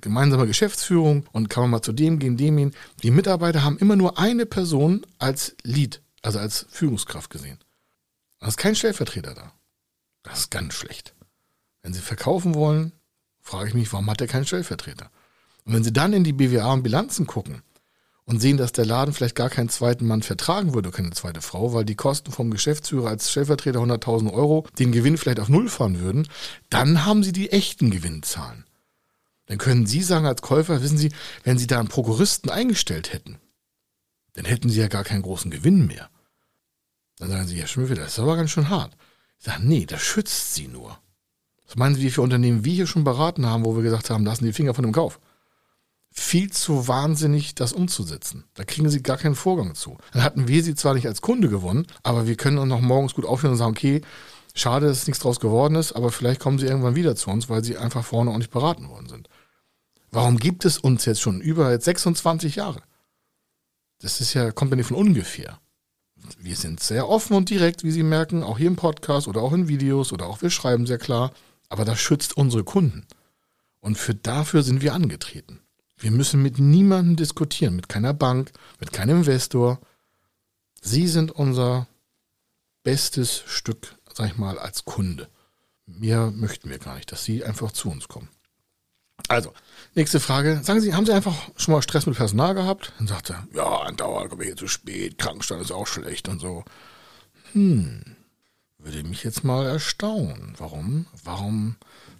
gemeinsame 0.00 0.46
Geschäftsführung 0.46 1.26
und 1.32 1.48
kann 1.48 1.64
man 1.64 1.70
mal 1.70 1.82
zu 1.82 1.92
dem 1.92 2.18
gehen, 2.18 2.36
dem 2.36 2.56
gehen. 2.56 2.74
Die 3.02 3.10
Mitarbeiter 3.10 3.64
haben 3.64 3.78
immer 3.78 3.96
nur 3.96 4.18
eine 4.18 4.46
Person 4.46 5.04
als 5.18 5.56
Lead, 5.64 6.02
also 6.20 6.38
als 6.38 6.66
Führungskraft 6.70 7.30
gesehen. 7.30 7.58
Da 8.38 8.46
ist 8.46 8.58
kein 8.58 8.76
Stellvertreter 8.76 9.34
da. 9.34 9.52
Das 10.22 10.40
ist 10.40 10.50
ganz 10.50 10.74
schlecht. 10.74 11.14
Wenn 11.82 11.94
Sie 11.94 12.00
verkaufen 12.00 12.54
wollen, 12.54 12.92
frage 13.40 13.68
ich 13.68 13.74
mich, 13.74 13.92
warum 13.92 14.08
hat 14.08 14.20
er 14.20 14.28
keinen 14.28 14.46
Stellvertreter? 14.46 15.10
Und 15.64 15.74
wenn 15.74 15.84
Sie 15.84 15.92
dann 15.92 16.12
in 16.12 16.24
die 16.24 16.32
BWA 16.32 16.72
und 16.72 16.82
Bilanzen 16.82 17.26
gucken 17.26 17.62
und 18.24 18.40
sehen, 18.40 18.56
dass 18.56 18.72
der 18.72 18.86
Laden 18.86 19.14
vielleicht 19.14 19.36
gar 19.36 19.50
keinen 19.50 19.68
zweiten 19.68 20.06
Mann 20.06 20.22
vertragen 20.22 20.74
würde, 20.74 20.90
keine 20.90 21.10
zweite 21.10 21.40
Frau, 21.40 21.72
weil 21.72 21.84
die 21.84 21.94
Kosten 21.94 22.32
vom 22.32 22.50
Geschäftsführer 22.50 23.08
als 23.08 23.30
Stellvertreter 23.30 23.80
100.000 23.80 24.32
Euro 24.32 24.66
den 24.78 24.92
Gewinn 24.92 25.18
vielleicht 25.18 25.40
auf 25.40 25.48
Null 25.48 25.68
fahren 25.68 26.00
würden, 26.00 26.28
dann 26.70 27.04
haben 27.04 27.22
Sie 27.22 27.32
die 27.32 27.50
echten 27.50 27.90
Gewinnzahlen. 27.90 28.64
Dann 29.46 29.58
können 29.58 29.86
Sie 29.86 30.02
sagen 30.02 30.26
als 30.26 30.42
Käufer, 30.42 30.82
wissen 30.82 30.98
Sie, 30.98 31.12
wenn 31.44 31.58
Sie 31.58 31.66
da 31.66 31.78
einen 31.78 31.88
Prokuristen 31.88 32.50
eingestellt 32.50 33.12
hätten, 33.12 33.38
dann 34.34 34.44
hätten 34.44 34.68
Sie 34.68 34.80
ja 34.80 34.88
gar 34.88 35.04
keinen 35.04 35.22
großen 35.22 35.50
Gewinn 35.50 35.86
mehr. 35.86 36.08
Dann 37.18 37.30
sagen 37.30 37.46
Sie, 37.46 37.58
ja, 37.58 37.66
schon 37.66 37.86
das 37.88 38.12
ist 38.12 38.18
aber 38.18 38.36
ganz 38.36 38.50
schön 38.50 38.68
hart. 38.68 38.96
Ich 39.38 39.44
sage, 39.44 39.66
nee, 39.66 39.84
das 39.84 40.00
schützt 40.00 40.54
Sie 40.54 40.68
nur. 40.68 40.98
Was 41.66 41.76
meinen 41.76 41.94
Sie, 41.94 42.02
wie 42.02 42.10
viele 42.10 42.22
Unternehmen 42.22 42.64
wir 42.64 42.72
hier 42.72 42.86
schon 42.86 43.04
beraten 43.04 43.46
haben, 43.46 43.64
wo 43.64 43.76
wir 43.76 43.82
gesagt 43.82 44.10
haben, 44.10 44.24
lassen 44.24 44.44
die 44.44 44.52
Finger 44.52 44.74
von 44.74 44.84
dem 44.84 44.92
Kauf? 44.92 45.20
Viel 46.12 46.52
zu 46.52 46.88
wahnsinnig, 46.88 47.54
das 47.54 47.72
umzusetzen. 47.72 48.44
Da 48.54 48.64
kriegen 48.64 48.88
sie 48.90 49.02
gar 49.02 49.16
keinen 49.16 49.34
Vorgang 49.34 49.74
zu. 49.74 49.96
Dann 50.12 50.22
hatten 50.22 50.46
wir 50.46 50.62
sie 50.62 50.74
zwar 50.74 50.94
nicht 50.94 51.06
als 51.06 51.22
Kunde 51.22 51.48
gewonnen, 51.48 51.86
aber 52.02 52.26
wir 52.26 52.36
können 52.36 52.58
uns 52.58 52.68
noch 52.68 52.80
morgens 52.80 53.14
gut 53.14 53.24
aufhören 53.24 53.52
und 53.52 53.58
sagen, 53.58 53.72
okay, 53.72 54.02
schade, 54.54 54.86
dass 54.86 55.06
nichts 55.06 55.22
draus 55.22 55.40
geworden 55.40 55.74
ist, 55.74 55.92
aber 55.92 56.12
vielleicht 56.12 56.40
kommen 56.40 56.58
sie 56.58 56.66
irgendwann 56.66 56.96
wieder 56.96 57.16
zu 57.16 57.30
uns, 57.30 57.48
weil 57.48 57.64
sie 57.64 57.78
einfach 57.78 58.04
vorne 58.04 58.30
auch 58.30 58.38
nicht 58.38 58.50
beraten 58.50 58.88
worden 58.88 59.08
sind. 59.08 59.28
Warum 60.10 60.38
gibt 60.38 60.66
es 60.66 60.76
uns 60.76 61.06
jetzt 61.06 61.22
schon 61.22 61.40
über 61.40 61.78
26 61.78 62.56
Jahre? 62.56 62.82
Das 64.00 64.20
ist 64.20 64.34
ja, 64.34 64.50
kommt 64.50 64.70
ja 64.70 64.76
nicht 64.76 64.88
von 64.88 64.98
ungefähr. 64.98 65.58
Wir 66.38 66.56
sind 66.56 66.80
sehr 66.80 67.08
offen 67.08 67.34
und 67.34 67.48
direkt, 67.50 67.82
wie 67.82 67.90
Sie 67.90 68.02
merken, 68.02 68.42
auch 68.42 68.58
hier 68.58 68.66
im 68.66 68.76
Podcast 68.76 69.26
oder 69.26 69.40
auch 69.40 69.52
in 69.52 69.68
Videos 69.68 70.12
oder 70.12 70.26
auch 70.26 70.42
wir 70.42 70.50
schreiben 70.50 70.86
sehr 70.86 70.98
klar. 70.98 71.32
Aber 71.68 71.84
das 71.84 71.98
schützt 71.98 72.36
unsere 72.36 72.62
Kunden. 72.62 73.06
Und 73.80 73.96
für 73.96 74.14
dafür 74.14 74.62
sind 74.62 74.82
wir 74.82 74.92
angetreten. 74.94 75.61
Wir 76.02 76.10
müssen 76.10 76.42
mit 76.42 76.58
niemandem 76.58 77.14
diskutieren, 77.14 77.76
mit 77.76 77.88
keiner 77.88 78.12
Bank, 78.12 78.50
mit 78.80 78.92
keinem 78.92 79.18
Investor. 79.18 79.78
Sie 80.80 81.06
sind 81.06 81.30
unser 81.30 81.86
bestes 82.82 83.44
Stück, 83.46 83.94
sag 84.12 84.26
ich 84.26 84.36
mal, 84.36 84.58
als 84.58 84.84
Kunde. 84.84 85.28
Mehr 85.86 86.32
möchten 86.32 86.68
wir 86.70 86.80
gar 86.80 86.96
nicht, 86.96 87.12
dass 87.12 87.22
Sie 87.24 87.44
einfach 87.44 87.70
zu 87.70 87.88
uns 87.88 88.08
kommen. 88.08 88.28
Also, 89.28 89.52
nächste 89.94 90.18
Frage. 90.18 90.60
Sagen 90.64 90.80
Sie, 90.80 90.92
haben 90.92 91.06
Sie 91.06 91.12
einfach 91.12 91.36
schon 91.56 91.72
mal 91.72 91.82
Stress 91.82 92.06
mit 92.06 92.16
Personal 92.16 92.54
gehabt? 92.54 92.92
Dann 92.98 93.06
sagt 93.06 93.30
er, 93.30 93.46
ja, 93.54 93.82
andauernd 93.82 94.30
komme 94.30 94.42
ich 94.42 94.48
hier 94.48 94.56
zu 94.56 94.66
spät, 94.66 95.18
Krankenstand 95.18 95.62
ist 95.62 95.70
auch 95.70 95.86
schlecht 95.86 96.28
und 96.28 96.40
so. 96.40 96.64
Hm, 97.52 98.16
würde 98.78 99.04
mich 99.04 99.22
jetzt 99.22 99.44
mal 99.44 99.66
erstaunen. 99.66 100.54
Warum? 100.58 101.06
Warum 101.22 101.76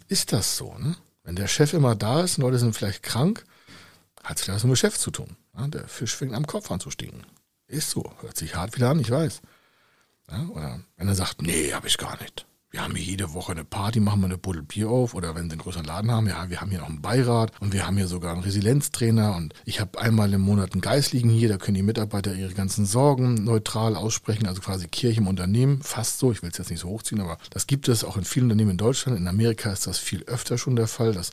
ist 0.07 0.33
das 0.33 0.57
so? 0.57 0.79
Ne? 0.79 0.95
Wenn 1.25 1.35
der 1.35 1.49
Chef 1.49 1.73
immer 1.73 1.97
da 1.97 2.21
ist 2.21 2.39
und 2.39 2.45
Leute 2.45 2.61
sind 2.61 2.77
vielleicht 2.77 3.03
krank, 3.03 3.45
hat 4.23 4.38
es 4.38 4.45
vielleicht 4.45 4.57
was 4.57 4.64
mit 4.64 4.73
dem 4.73 4.76
Chef 4.76 4.99
zu 4.99 5.11
tun. 5.11 5.37
Ja, 5.57 5.67
der 5.69 5.88
Fisch 5.88 6.14
fängt 6.14 6.35
am 6.35 6.47
Kopf 6.47 6.71
an 6.71 6.81
zu 6.81 6.91
stinken. 6.91 7.23
Ist 7.67 7.91
so. 7.91 8.05
Hört 8.21 8.37
sich 8.37 8.55
hart 8.55 8.76
wieder 8.76 8.91
an, 8.91 9.00
ich 9.00 9.11
weiß. 9.11 9.41
Ja, 10.31 10.47
oder 10.49 10.81
wenn 10.97 11.09
er 11.09 11.14
sagt, 11.14 11.43
nee, 11.43 11.73
habe 11.73 11.88
ich 11.88 11.99
gar 11.99 12.21
nicht 12.21 12.47
wir 12.73 12.83
haben 12.83 12.97
hier 12.97 13.05
jede 13.05 13.35
Woche 13.35 13.52
eine 13.52 13.64
Party, 13.64 14.00
machen 14.00 14.21
wir 14.21 14.26
eine 14.26 14.38
Buddel 14.38 14.62
Bier 14.62 14.88
auf 14.88 15.12
oder 15.12 15.35
wenn 15.35 15.45
sie 15.45 15.52
einen 15.52 15.61
größeren 15.61 15.85
Laden 15.85 16.11
haben, 16.11 16.26
ja, 16.26 16.49
wir 16.49 16.61
haben 16.61 16.71
hier 16.71 16.81
noch 16.81 16.88
einen 16.88 17.02
Beirat 17.02 17.52
und 17.61 17.75
wir 17.75 17.87
haben 17.87 17.99
hier 17.99 18.09
sogar 18.09 18.33
einen 18.33 18.43
Resilienztrainer 18.43 19.37
und 19.37 19.52
ich 19.67 19.79
habe 19.79 20.00
einmal 20.00 20.33
im 20.33 20.41
Monat 20.41 20.73
einen 20.73 20.81
Geistlichen 20.81 21.29
hier, 21.29 21.50
da 21.50 21.59
können 21.59 21.75
die 21.75 21.83
Mitarbeiter 21.83 22.35
ihre 22.35 22.55
ganzen 22.55 22.87
Sorgen 22.87 23.45
neutral 23.45 23.95
aussprechen, 23.95 24.47
also 24.47 24.62
quasi 24.62 24.88
Kirche 24.88 25.21
im 25.21 25.29
Unternehmen, 25.29 25.83
fast 25.83 26.19
so, 26.19 26.33
ich 26.33 26.43
will 26.43 26.50
es 26.50 26.57
jetzt 26.57 26.71
nicht 26.71 26.81
so 26.81 26.88
hochziehen, 26.88 27.21
aber 27.21 27.37
das 27.50 27.67
gibt 27.67 27.88
es 27.88 28.05
auch 28.05 28.17
in 28.17 28.25
vielen 28.25 28.47
Unternehmen 28.47 28.71
in 28.71 28.79
Deutschland, 28.79 29.19
in 29.19 29.29
Amerika 29.29 29.71
ist 29.71 29.87
das 29.87 29.99
viel 29.99 30.23
öfter 30.25 30.57
schon 30.57 30.75
der 30.75 30.88
Fall, 30.88 31.12
dass 31.12 31.33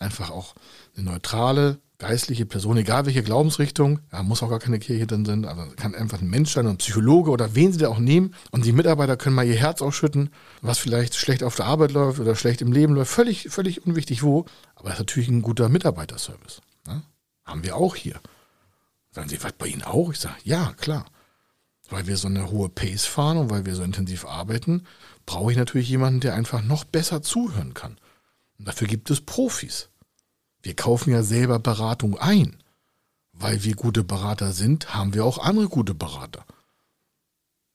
einfach 0.00 0.30
auch 0.30 0.56
eine 0.96 1.04
neutrale 1.04 1.78
geistliche 2.00 2.46
Person, 2.46 2.78
egal 2.78 3.06
welche 3.06 3.22
Glaubensrichtung, 3.22 4.00
ja, 4.10 4.22
muss 4.22 4.42
auch 4.42 4.48
gar 4.48 4.58
keine 4.58 4.78
Kirche 4.78 5.06
drin 5.06 5.24
sein, 5.24 5.44
aber 5.44 5.68
kann 5.76 5.94
einfach 5.94 6.20
ein 6.20 6.30
Mensch 6.30 6.50
sein, 6.52 6.66
ein 6.66 6.78
Psychologe 6.78 7.30
oder 7.30 7.54
wen 7.54 7.72
sie 7.72 7.78
da 7.78 7.88
auch 7.88 7.98
nehmen. 7.98 8.34
Und 8.50 8.64
die 8.64 8.72
Mitarbeiter 8.72 9.16
können 9.16 9.36
mal 9.36 9.46
ihr 9.46 9.54
Herz 9.54 9.82
ausschütten, 9.82 10.30
was 10.62 10.78
vielleicht 10.78 11.14
schlecht 11.14 11.44
auf 11.44 11.54
der 11.54 11.66
Arbeit 11.66 11.92
läuft 11.92 12.18
oder 12.18 12.34
schlecht 12.34 12.62
im 12.62 12.72
Leben 12.72 12.94
läuft, 12.94 13.12
völlig, 13.12 13.48
völlig 13.50 13.86
unwichtig 13.86 14.22
wo. 14.22 14.46
Aber 14.74 14.88
das 14.88 14.94
ist 14.94 15.00
natürlich 15.00 15.28
ein 15.28 15.42
guter 15.42 15.68
Mitarbeiterservice. 15.68 16.62
Ne? 16.86 17.02
Haben 17.44 17.62
wir 17.62 17.76
auch 17.76 17.94
hier. 17.94 18.18
Sagen 19.12 19.28
Sie, 19.28 19.42
was 19.42 19.52
bei 19.52 19.66
Ihnen 19.66 19.82
auch? 19.82 20.10
Ich 20.10 20.18
sage, 20.18 20.36
ja, 20.42 20.72
klar. 20.78 21.04
Weil 21.90 22.06
wir 22.06 22.16
so 22.16 22.28
eine 22.28 22.50
hohe 22.50 22.70
Pace 22.70 23.04
fahren 23.04 23.36
und 23.36 23.50
weil 23.50 23.66
wir 23.66 23.74
so 23.74 23.82
intensiv 23.82 24.24
arbeiten, 24.24 24.86
brauche 25.26 25.52
ich 25.52 25.58
natürlich 25.58 25.90
jemanden, 25.90 26.20
der 26.20 26.34
einfach 26.34 26.62
noch 26.62 26.84
besser 26.84 27.20
zuhören 27.20 27.74
kann. 27.74 27.98
Und 28.58 28.68
dafür 28.68 28.88
gibt 28.88 29.10
es 29.10 29.20
Profis. 29.20 29.90
Wir 30.62 30.74
kaufen 30.74 31.10
ja 31.12 31.22
selber 31.22 31.58
Beratung 31.58 32.18
ein. 32.18 32.56
Weil 33.32 33.64
wir 33.64 33.74
gute 33.74 34.04
Berater 34.04 34.52
sind, 34.52 34.94
haben 34.94 35.14
wir 35.14 35.24
auch 35.24 35.38
andere 35.38 35.68
gute 35.68 35.94
Berater. 35.94 36.44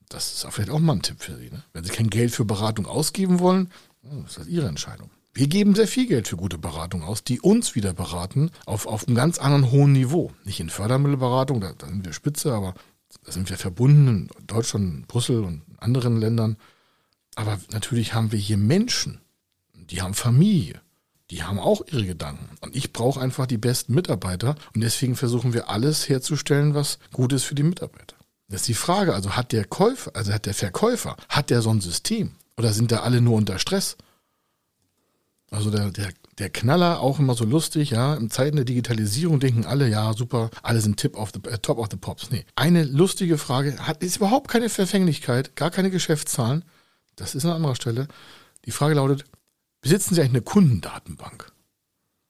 Das 0.10 0.32
ist 0.32 0.48
vielleicht 0.54 0.70
auch 0.70 0.80
mal 0.80 0.94
ein 0.94 1.02
Tipp 1.02 1.22
für 1.22 1.36
Sie. 1.38 1.50
Ne? 1.50 1.64
Wenn 1.74 1.84
Sie 1.84 1.92
kein 1.92 2.10
Geld 2.10 2.32
für 2.32 2.46
Beratung 2.46 2.86
ausgeben 2.86 3.40
wollen, 3.40 3.72
oh, 4.04 4.24
ist 4.28 4.38
das 4.38 4.48
Ihre 4.48 4.68
Entscheidung. 4.68 5.10
Wir 5.34 5.48
geben 5.48 5.76
sehr 5.76 5.88
viel 5.88 6.08
Geld 6.08 6.28
für 6.28 6.38
gute 6.38 6.58
Beratung 6.58 7.04
aus, 7.04 7.24
die 7.24 7.42
uns 7.42 7.76
wieder 7.76 7.94
beraten 7.94 8.52
auf, 8.66 8.86
auf 8.88 9.08
einem 9.08 9.16
ganz 9.16 9.38
anderen 9.38 9.72
hohen 9.72 9.92
Niveau. 9.92 10.32
Nicht 10.46 10.60
in 10.60 10.70
Fördermittelberatung, 10.70 11.60
da, 11.60 11.74
da 11.74 11.88
sind 11.88 12.06
wir 12.06 12.14
spitze, 12.14 12.54
aber 12.54 12.74
da 13.26 13.32
sind 13.32 13.50
wir 13.50 13.58
verbunden 13.58 14.30
in 14.40 14.48
Deutschland, 14.48 15.08
Brüssel 15.08 15.44
und 15.44 15.64
anderen 15.78 16.18
Ländern. 16.18 16.58
Aber 17.36 17.60
natürlich 17.72 18.14
haben 18.14 18.32
wir 18.32 18.40
hier 18.40 18.58
Menschen, 18.58 19.20
die 19.74 20.02
haben 20.02 20.14
Familie, 20.14 20.80
die 21.32 21.44
haben 21.44 21.60
auch 21.60 21.82
ihre 21.88 22.06
Gedanken. 22.06 22.56
Und 22.62 22.76
ich 22.76 22.94
brauche 22.94 23.20
einfach 23.20 23.48
die 23.48 23.58
besten 23.58 23.94
Mitarbeiter. 23.94 24.56
Und 24.74 24.82
deswegen 24.82 25.16
versuchen 25.16 25.54
wir 25.54 25.70
alles 25.70 26.08
herzustellen, 26.08 26.76
was 26.76 27.00
gut 27.12 27.34
ist 27.34 27.44
für 27.44 27.56
die 27.56 27.64
Mitarbeiter. 27.64 28.16
Das 28.48 28.62
ist 28.62 28.68
die 28.68 28.76
Frage. 28.76 29.14
Also 29.14 29.36
hat 29.36 29.52
der 29.52 29.66
Käufer, 29.66 30.12
also 30.16 30.32
hat 30.32 30.46
der 30.46 30.54
Verkäufer, 30.54 31.18
hat 31.30 31.50
der 31.50 31.62
so 31.62 31.72
ein 31.72 31.82
System? 31.82 32.36
Oder 32.58 32.74
sind 32.74 32.92
da 32.92 33.00
alle 33.00 33.22
nur 33.22 33.36
unter 33.36 33.58
Stress? 33.58 33.98
Also 35.50 35.72
der, 35.72 35.92
der, 35.92 36.10
der 36.38 36.50
Knaller 36.50 37.00
auch 37.00 37.20
immer 37.20 37.34
so 37.34 37.46
lustig, 37.46 37.92
ja. 37.92 38.16
In 38.16 38.30
Zeiten 38.30 38.56
der 38.56 38.66
Digitalisierung 38.66 39.40
denken 39.40 39.66
alle, 39.66 39.88
ja, 39.88 40.14
super, 40.14 40.50
alle 40.62 40.82
sind 40.82 40.98
Tip 40.98 41.16
of 41.16 41.32
the, 41.34 41.50
äh, 41.50 41.58
top 41.58 41.78
of 41.78 41.88
the 41.90 41.98
pops. 41.98 42.30
Nee. 42.30 42.46
Eine 42.56 42.84
lustige 42.84 43.38
Frage, 43.38 43.78
hat, 43.80 44.04
ist 44.04 44.18
überhaupt 44.18 44.50
keine 44.50 44.70
Verfänglichkeit, 44.70 45.56
gar 45.56 45.72
keine 45.72 45.92
Geschäftszahlen. 45.92 46.66
Das 47.16 47.36
ist 47.36 47.46
an 47.46 47.52
anderer 47.52 47.76
Stelle. 47.76 48.08
Die 48.66 48.72
Frage 48.72 48.96
lautet, 48.96 49.26
Besitzen 49.86 50.16
Sie 50.16 50.22
eigentlich 50.22 50.32
eine 50.32 50.42
Kundendatenbank? 50.42 51.52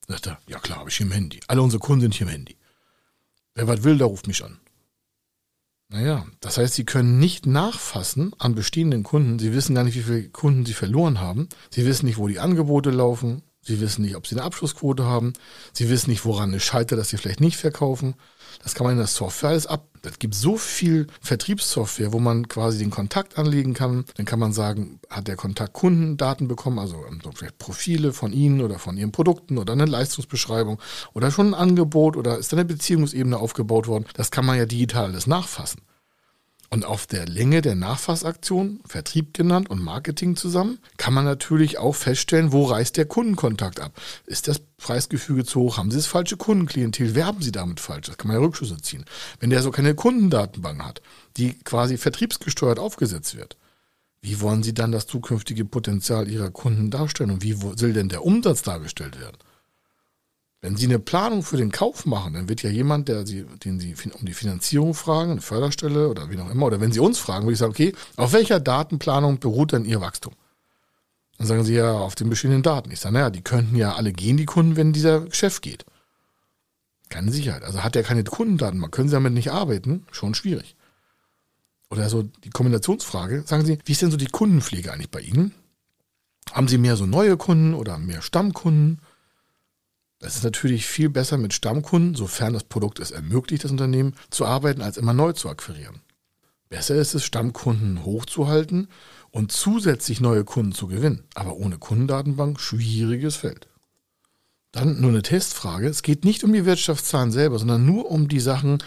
Sagt 0.10 0.28
er, 0.28 0.40
ja 0.46 0.60
klar, 0.60 0.80
habe 0.80 0.90
ich 0.90 1.00
im 1.00 1.14
Handy. 1.14 1.40
Alle 1.48 1.62
unsere 1.62 1.80
Kunden 1.80 2.02
sind 2.02 2.14
hier 2.14 2.28
im 2.28 2.34
Handy. 2.34 2.58
Wer 3.54 3.66
was 3.66 3.84
will, 3.84 3.98
der 3.98 4.08
ruft 4.08 4.28
mich 4.28 4.44
an. 4.44 4.60
Naja, 5.88 6.26
das 6.42 6.58
heißt, 6.58 6.74
Sie 6.74 6.84
können 6.84 7.18
nicht 7.18 7.46
nachfassen 7.46 8.34
an 8.40 8.56
bestehenden 8.56 9.04
Kunden. 9.04 9.40
Sie 9.40 9.54
wissen 9.54 9.74
gar 9.74 9.86
nicht, 9.86 9.96
wie 9.96 10.02
viele 10.02 10.28
Kunden 10.28 10.66
Sie 10.66 10.74
verloren 10.74 11.22
haben. 11.22 11.48
Sie 11.70 11.86
wissen 11.86 12.08
nicht, 12.08 12.18
wo 12.18 12.28
die 12.28 12.40
Angebote 12.40 12.90
laufen. 12.90 13.42
Sie 13.62 13.80
wissen 13.80 14.02
nicht, 14.02 14.18
ob 14.18 14.28
Sie 14.28 14.36
eine 14.36 14.44
Abschlussquote 14.44 15.06
haben. 15.06 15.32
Sie 15.72 15.90
wissen 15.90 16.10
nicht, 16.10 16.26
woran 16.26 16.54
es 16.54 16.66
scheitert, 16.66 17.00
dass 17.00 17.08
Sie 17.08 17.18
vielleicht 17.18 17.40
nicht 17.40 17.56
verkaufen. 17.56 18.16
Das 18.64 18.76
kann 18.76 18.86
man 18.86 18.94
in 18.94 19.00
der 19.00 19.08
Software 19.08 19.50
alles 19.50 19.68
ab. 19.68 19.88
Es 20.04 20.20
gibt 20.20 20.36
so 20.36 20.58
viel 20.58 21.08
Vertriebssoftware, 21.22 22.14
wo 22.14 22.20
man 22.20 22.48
quasi 22.48 22.78
den 22.78 22.92
Kontakt 22.92 23.40
anlegen 23.40 23.74
kann. 23.74 24.06
Dann 24.16 24.26
kann 24.26 24.40
man 24.40 24.54
sagen, 24.54 25.00
hat 25.10 25.28
der 25.28 25.36
Kontakt 25.36 25.74
Kundendaten 25.74 26.48
bekommen, 26.48 26.80
also 26.80 27.04
ähm, 27.10 27.22
vielleicht 27.34 27.58
Profile 27.58 28.14
von 28.14 28.32
Ihnen 28.32 28.62
oder 28.62 28.78
von 28.78 28.98
Ihren 28.98 29.12
Produkten 29.12 29.58
oder 29.58 29.74
eine 29.74 29.86
Leistungsbeschreibung 29.86 30.80
oder 31.14 31.32
schon 31.32 31.48
ein 31.48 31.54
Angebot 31.54 32.18
oder 32.18 32.38
ist 32.38 32.52
da 32.52 32.58
eine 32.58 32.66
Beziehungsebene 32.66 33.38
aufgebaut 33.38 33.88
worden. 33.88 34.06
Das 34.14 34.32
kann 34.32 34.46
man 34.46 34.58
ja 34.58 34.66
digital 34.66 35.06
alles 35.06 35.28
nachfassen. 35.28 35.82
Und 36.76 36.84
auf 36.84 37.08
der 37.08 37.26
Länge 37.26 37.62
der 37.62 37.76
Nachfassaktion, 37.76 38.82
Vertrieb 38.86 39.34
genannt 39.34 39.70
und 39.70 39.82
Marketing 39.82 40.36
zusammen, 40.36 40.80
kann 40.98 41.14
man 41.14 41.24
natürlich 41.24 41.78
auch 41.78 41.96
feststellen, 41.96 42.52
wo 42.52 42.66
reißt 42.66 42.98
der 42.98 43.06
Kundenkontakt 43.06 43.80
ab. 43.80 43.94
Ist 44.26 44.50
das 44.50 44.60
Preisgefüge 44.76 45.46
zu 45.46 45.62
hoch? 45.62 45.78
Haben 45.78 45.90
Sie 45.90 45.96
das 45.96 46.06
falsche 46.06 46.36
Kundenklientel? 46.36 47.16
Werben 47.16 47.42
Sie 47.42 47.54
damit 47.54 47.80
falsch? 47.80 48.08
Das 48.08 48.18
kann 48.18 48.28
man 48.28 48.36
ja 48.36 48.46
Rückschlüsse 48.46 48.76
ziehen. 48.82 49.06
Wenn 49.40 49.52
der 49.52 49.62
so 49.62 49.72
keine 49.72 49.96
Kundendatenbank 49.96 50.84
hat, 50.84 51.02
die 51.38 51.54
quasi 51.60 51.98
vertriebsgesteuert 51.98 52.78
aufgesetzt 52.78 53.38
wird, 53.38 53.56
wie 54.20 54.42
wollen 54.42 54.62
Sie 54.62 54.74
dann 54.74 54.92
das 54.92 55.08
zukünftige 55.08 55.64
Potenzial 55.64 56.28
Ihrer 56.28 56.52
Kunden 56.52 56.92
darstellen 56.92 57.32
und 57.32 57.42
wie 57.42 57.54
soll 57.54 57.94
denn 57.94 58.10
der 58.10 58.26
Umsatz 58.26 58.64
dargestellt 58.64 59.18
werden? 59.18 59.38
Wenn 60.66 60.78
Sie 60.78 60.88
eine 60.88 60.98
Planung 60.98 61.44
für 61.44 61.58
den 61.58 61.72
Kauf 61.72 62.08
machen, 62.08 62.34
dann 62.34 62.50
wird 62.50 62.64
ja 62.64 62.72
jemand, 62.72 63.08
der 63.08 63.28
Sie, 63.28 63.46
den 63.64 63.80
Sie 63.80 63.94
um 64.20 64.26
die 64.26 64.34
Finanzierung 64.34 64.96
fragen, 64.96 65.34
eine 65.34 65.42
Förderstelle 65.42 66.10
oder 66.10 66.32
wie 66.32 66.40
auch 66.40 66.50
immer, 66.50 66.66
oder 66.66 66.82
wenn 66.82 66.92
Sie 66.92 67.00
uns 67.00 67.20
fragen, 67.20 67.46
würde 67.46 67.54
ich 67.54 67.60
sagen, 67.60 67.70
okay, 67.70 67.94
auf 68.16 68.34
welcher 68.34 68.60
Datenplanung 68.60 69.38
beruht 69.40 69.74
denn 69.74 69.86
Ihr 69.86 70.02
Wachstum? 70.02 70.34
Dann 71.38 71.46
sagen 71.46 71.64
Sie 71.66 71.76
ja 71.76 71.92
auf 71.92 72.16
den 72.16 72.32
bestehenden 72.32 72.64
Daten. 72.64 72.90
Ich 72.90 73.00
sage, 73.00 73.14
naja, 73.14 73.30
die 73.30 73.44
könnten 73.44 73.76
ja 73.76 73.94
alle 73.94 74.12
gehen, 74.12 74.38
die 74.38 74.48
Kunden, 74.48 74.76
wenn 74.76 74.92
dieser 74.92 75.32
Chef 75.32 75.62
geht. 75.62 75.86
Keine 77.10 77.32
Sicherheit. 77.32 77.64
Also 77.64 77.84
hat 77.84 77.96
er 77.96 78.02
keine 78.02 78.24
Kundendaten, 78.24 78.80
man 78.80 78.90
können 78.90 79.08
Sie 79.08 79.14
damit 79.14 79.34
nicht 79.34 79.52
arbeiten, 79.52 80.08
schon 80.10 80.34
schwierig. 80.34 80.76
Oder 81.92 82.10
so 82.10 82.24
die 82.24 82.50
Kombinationsfrage, 82.50 83.44
sagen 83.46 83.66
Sie, 83.68 83.78
wie 83.86 83.92
ist 83.92 84.02
denn 84.02 84.10
so 84.10 84.18
die 84.18 84.26
Kundenpflege 84.26 84.92
eigentlich 84.92 85.12
bei 85.12 85.22
Ihnen? 85.22 85.54
Haben 86.52 86.68
Sie 86.68 86.80
mehr 86.80 86.96
so 86.96 87.06
neue 87.06 87.38
Kunden 87.38 87.76
oder 87.76 88.00
mehr 88.00 88.24
Stammkunden? 88.24 89.00
Es 90.26 90.38
ist 90.38 90.44
natürlich 90.44 90.88
viel 90.88 91.10
besser 91.10 91.38
mit 91.38 91.54
Stammkunden, 91.54 92.16
sofern 92.16 92.54
das 92.54 92.64
Produkt 92.64 93.00
es 93.00 93.12
ermöglicht, 93.12 93.64
das 93.64 93.72
Unternehmen 93.72 94.16
zu 94.32 94.46
arbeiten, 94.46 94.82
als 94.82 94.98
immer 94.98 95.14
neu 95.14 95.34
zu 95.34 95.50
akquirieren. 95.50 96.02
Besser 96.70 96.96
ist 96.96 97.14
es, 97.14 97.24
Stammkunden 97.24 98.04
hochzuhalten 98.04 98.88
und 99.30 99.52
zusätzlich 99.52 100.22
neue 100.22 100.44
Kunden 100.44 100.72
zu 100.72 100.88
gewinnen. 100.88 101.26
Aber 101.36 101.56
ohne 101.58 101.78
Kundendatenbank 101.78 102.60
schwieriges 102.60 103.36
Feld. 103.36 103.68
Dann 104.72 105.00
nur 105.00 105.12
eine 105.12 105.22
Testfrage. 105.22 105.88
Es 105.88 106.02
geht 106.02 106.26
nicht 106.26 106.44
um 106.44 106.52
die 106.52 106.66
Wirtschaftszahlen 106.66 107.32
selber, 107.32 107.60
sondern 107.60 107.86
nur 107.86 108.10
um 108.10 108.28
die 108.28 108.40
Sachen, 108.40 108.80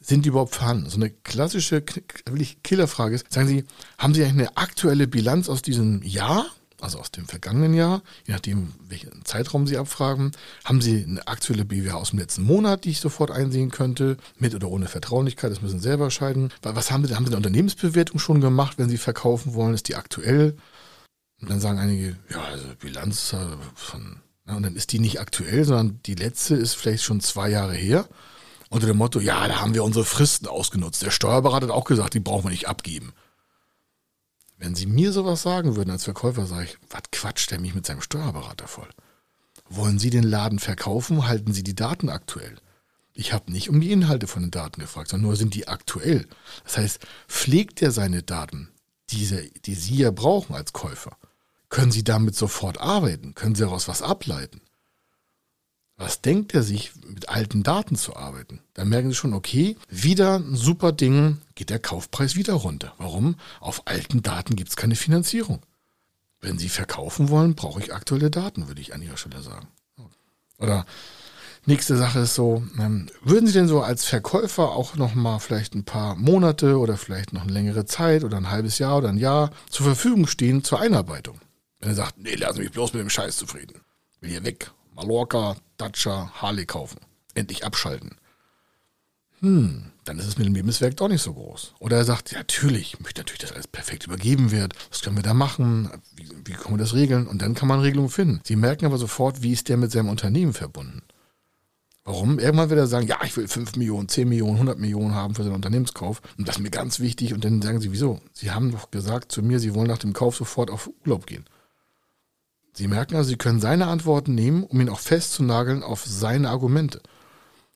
sind 0.00 0.24
die 0.24 0.30
überhaupt 0.30 0.54
vorhanden? 0.56 0.90
So 0.90 0.96
eine 0.96 1.10
klassische, 1.10 1.82
Killerfrage 1.82 3.14
ist, 3.14 3.32
sagen 3.32 3.46
Sie, 3.46 3.64
haben 3.96 4.12
Sie 4.12 4.24
eigentlich 4.24 4.48
eine 4.48 4.56
aktuelle 4.56 5.06
Bilanz 5.06 5.48
aus 5.48 5.62
diesem 5.62 6.02
Jahr 6.02 6.46
also 6.82 6.98
aus 6.98 7.10
dem 7.10 7.26
vergangenen 7.26 7.74
Jahr, 7.74 8.02
je 8.26 8.34
nachdem, 8.34 8.72
welchen 8.88 9.24
Zeitraum 9.24 9.66
Sie 9.66 9.76
abfragen. 9.76 10.32
Haben 10.64 10.80
Sie 10.80 11.04
eine 11.04 11.26
aktuelle 11.26 11.64
BWA 11.64 11.94
aus 11.94 12.10
dem 12.10 12.18
letzten 12.18 12.42
Monat, 12.42 12.84
die 12.84 12.90
ich 12.90 13.00
sofort 13.00 13.30
einsehen 13.30 13.70
könnte, 13.70 14.16
mit 14.38 14.54
oder 14.54 14.68
ohne 14.68 14.86
Vertraulichkeit, 14.86 15.50
das 15.50 15.62
müssen 15.62 15.78
Sie 15.78 15.84
selber 15.84 16.04
entscheiden. 16.04 16.52
Was 16.62 16.90
haben 16.90 17.06
Sie, 17.06 17.14
haben 17.14 17.24
Sie 17.24 17.30
eine 17.30 17.36
Unternehmensbewertung 17.36 18.18
schon 18.18 18.40
gemacht, 18.40 18.78
wenn 18.78 18.88
Sie 18.88 18.98
verkaufen 18.98 19.54
wollen? 19.54 19.74
Ist 19.74 19.88
die 19.88 19.96
aktuell? 19.96 20.56
Und 21.40 21.50
dann 21.50 21.60
sagen 21.60 21.78
einige, 21.78 22.16
ja, 22.30 22.42
also 22.42 22.64
Bilanz 22.78 23.34
von 23.74 24.20
und 24.56 24.62
dann 24.62 24.76
ist 24.76 24.92
die 24.92 24.98
nicht 24.98 25.20
aktuell, 25.20 25.64
sondern 25.64 26.00
die 26.06 26.14
letzte 26.14 26.54
ist 26.54 26.74
vielleicht 26.74 27.04
schon 27.04 27.20
zwei 27.20 27.50
Jahre 27.50 27.74
her. 27.74 28.08
Unter 28.68 28.86
dem 28.86 28.98
Motto, 28.98 29.20
ja, 29.20 29.48
da 29.48 29.60
haben 29.60 29.74
wir 29.74 29.84
unsere 29.84 30.04
Fristen 30.04 30.46
ausgenutzt. 30.46 31.02
Der 31.02 31.10
Steuerberater 31.10 31.66
hat 31.66 31.74
auch 31.74 31.84
gesagt, 31.84 32.14
die 32.14 32.20
brauchen 32.20 32.44
wir 32.44 32.50
nicht 32.50 32.68
abgeben. 32.68 33.12
Wenn 34.60 34.74
Sie 34.74 34.84
mir 34.84 35.10
sowas 35.10 35.40
sagen 35.40 35.74
würden 35.74 35.90
als 35.90 36.04
Verkäufer, 36.04 36.44
sage 36.44 36.64
ich, 36.64 36.78
was 36.90 37.00
quatscht 37.10 37.50
der 37.50 37.60
mich 37.60 37.74
mit 37.74 37.86
seinem 37.86 38.02
Steuerberater 38.02 38.68
voll? 38.68 38.90
Wollen 39.70 39.98
Sie 39.98 40.10
den 40.10 40.22
Laden 40.22 40.58
verkaufen, 40.58 41.26
halten 41.26 41.54
Sie 41.54 41.62
die 41.62 41.74
Daten 41.74 42.10
aktuell? 42.10 42.56
Ich 43.14 43.32
habe 43.32 43.50
nicht 43.50 43.70
um 43.70 43.80
die 43.80 43.90
Inhalte 43.90 44.26
von 44.26 44.42
den 44.42 44.50
Daten 44.50 44.82
gefragt, 44.82 45.08
sondern 45.08 45.28
nur 45.28 45.36
sind 45.36 45.54
die 45.54 45.66
aktuell. 45.66 46.28
Das 46.64 46.76
heißt, 46.76 47.00
pflegt 47.26 47.80
er 47.80 47.90
seine 47.90 48.22
Daten, 48.22 48.68
diese, 49.08 49.48
die 49.64 49.74
Sie 49.74 49.96
ja 49.96 50.10
brauchen 50.10 50.54
als 50.54 50.74
Käufer? 50.74 51.16
Können 51.70 51.90
Sie 51.90 52.04
damit 52.04 52.36
sofort 52.36 52.78
arbeiten? 52.82 53.34
Können 53.34 53.54
Sie 53.54 53.62
daraus 53.62 53.88
was 53.88 54.02
ableiten? 54.02 54.60
Was 56.00 56.22
denkt 56.22 56.54
er 56.54 56.62
sich, 56.62 56.92
mit 57.06 57.28
alten 57.28 57.62
Daten 57.62 57.94
zu 57.94 58.16
arbeiten? 58.16 58.60
Dann 58.72 58.88
merken 58.88 59.10
Sie 59.10 59.14
schon, 59.14 59.34
okay, 59.34 59.76
wieder 59.90 60.36
ein 60.36 60.56
super 60.56 60.92
Ding, 60.92 61.42
geht 61.54 61.68
der 61.68 61.78
Kaufpreis 61.78 62.36
wieder 62.36 62.54
runter. 62.54 62.94
Warum? 62.96 63.34
Auf 63.60 63.82
alten 63.84 64.22
Daten 64.22 64.56
gibt 64.56 64.70
es 64.70 64.76
keine 64.76 64.96
Finanzierung. 64.96 65.60
Wenn 66.40 66.56
Sie 66.56 66.70
verkaufen 66.70 67.28
wollen, 67.28 67.54
brauche 67.54 67.80
ich 67.80 67.92
aktuelle 67.92 68.30
Daten, 68.30 68.66
würde 68.66 68.80
ich 68.80 68.94
an 68.94 69.02
Ihrer 69.02 69.18
Stelle 69.18 69.42
sagen. 69.42 69.68
Oder 70.56 70.86
nächste 71.66 71.98
Sache 71.98 72.20
ist 72.20 72.34
so, 72.34 72.62
ähm, 72.78 73.10
würden 73.22 73.46
Sie 73.46 73.52
denn 73.52 73.68
so 73.68 73.82
als 73.82 74.06
Verkäufer 74.06 74.70
auch 74.70 74.96
noch 74.96 75.14
mal 75.14 75.38
vielleicht 75.38 75.74
ein 75.74 75.84
paar 75.84 76.16
Monate 76.16 76.78
oder 76.78 76.96
vielleicht 76.96 77.34
noch 77.34 77.42
eine 77.42 77.52
längere 77.52 77.84
Zeit 77.84 78.24
oder 78.24 78.38
ein 78.38 78.50
halbes 78.50 78.78
Jahr 78.78 78.96
oder 78.96 79.10
ein 79.10 79.18
Jahr 79.18 79.50
zur 79.68 79.84
Verfügung 79.84 80.26
stehen 80.26 80.64
zur 80.64 80.80
Einarbeitung? 80.80 81.42
Wenn 81.78 81.90
er 81.90 81.94
sagt, 81.94 82.16
nee, 82.16 82.36
lass 82.36 82.56
mich 82.56 82.70
bloß 82.70 82.94
mit 82.94 83.02
dem 83.02 83.10
Scheiß 83.10 83.36
zufrieden. 83.36 83.82
Will 84.22 84.30
hier 84.30 84.44
weg. 84.44 84.70
Mallorca, 84.94 85.56
Dacia, 85.80 86.30
Harley 86.34 86.66
kaufen. 86.66 87.00
Endlich 87.34 87.64
abschalten. 87.64 88.16
Hm, 89.40 89.84
dann 90.04 90.18
ist 90.18 90.26
es 90.26 90.36
mit 90.36 90.46
dem 90.46 90.54
Lebenswerk 90.54 90.96
doch 90.98 91.08
nicht 91.08 91.22
so 91.22 91.32
groß. 91.32 91.74
Oder 91.78 91.96
er 91.96 92.04
sagt, 92.04 92.32
ja, 92.32 92.38
natürlich, 92.38 92.94
ich 92.94 93.00
möchte 93.00 93.20
natürlich, 93.20 93.40
dass 93.40 93.52
alles 93.52 93.68
perfekt 93.68 94.06
übergeben 94.06 94.50
wird. 94.50 94.74
Was 94.90 95.00
können 95.00 95.16
wir 95.16 95.22
da 95.22 95.32
machen? 95.32 95.90
Wie, 96.14 96.28
wie 96.44 96.52
können 96.52 96.74
wir 96.74 96.84
das 96.84 96.94
regeln? 96.94 97.26
Und 97.26 97.40
dann 97.40 97.54
kann 97.54 97.68
man 97.68 97.80
Regelungen 97.80 98.10
finden. 98.10 98.40
Sie 98.44 98.56
merken 98.56 98.84
aber 98.84 98.98
sofort, 98.98 99.42
wie 99.42 99.52
ist 99.52 99.68
der 99.70 99.78
mit 99.78 99.90
seinem 99.90 100.10
Unternehmen 100.10 100.52
verbunden. 100.52 101.02
Warum? 102.04 102.38
Irgendwann 102.38 102.70
wird 102.70 102.80
er 102.80 102.86
sagen, 102.86 103.06
ja, 103.06 103.18
ich 103.24 103.36
will 103.36 103.48
5 103.48 103.76
Millionen, 103.76 104.08
10 104.08 104.28
Millionen, 104.28 104.54
100 104.54 104.78
Millionen 104.78 105.14
haben 105.14 105.34
für 105.34 105.44
seinen 105.44 105.54
Unternehmenskauf. 105.54 106.20
Und 106.36 106.48
das 106.48 106.56
ist 106.56 106.62
mir 106.62 106.70
ganz 106.70 107.00
wichtig. 107.00 107.32
Und 107.32 107.44
dann 107.44 107.62
sagen 107.62 107.80
sie, 107.80 107.92
wieso? 107.92 108.20
Sie 108.32 108.50
haben 108.50 108.72
doch 108.72 108.90
gesagt 108.90 109.32
zu 109.32 109.42
mir, 109.42 109.58
sie 109.58 109.74
wollen 109.74 109.88
nach 109.88 109.98
dem 109.98 110.12
Kauf 110.12 110.36
sofort 110.36 110.70
auf 110.70 110.90
Urlaub 111.04 111.26
gehen. 111.26 111.46
Sie 112.72 112.88
merken 112.88 113.16
also, 113.16 113.30
Sie 113.30 113.36
können 113.36 113.60
seine 113.60 113.86
Antworten 113.86 114.34
nehmen, 114.34 114.64
um 114.64 114.80
ihn 114.80 114.88
auch 114.88 115.00
festzunageln 115.00 115.82
auf 115.82 116.04
seine 116.06 116.50
Argumente. 116.50 117.00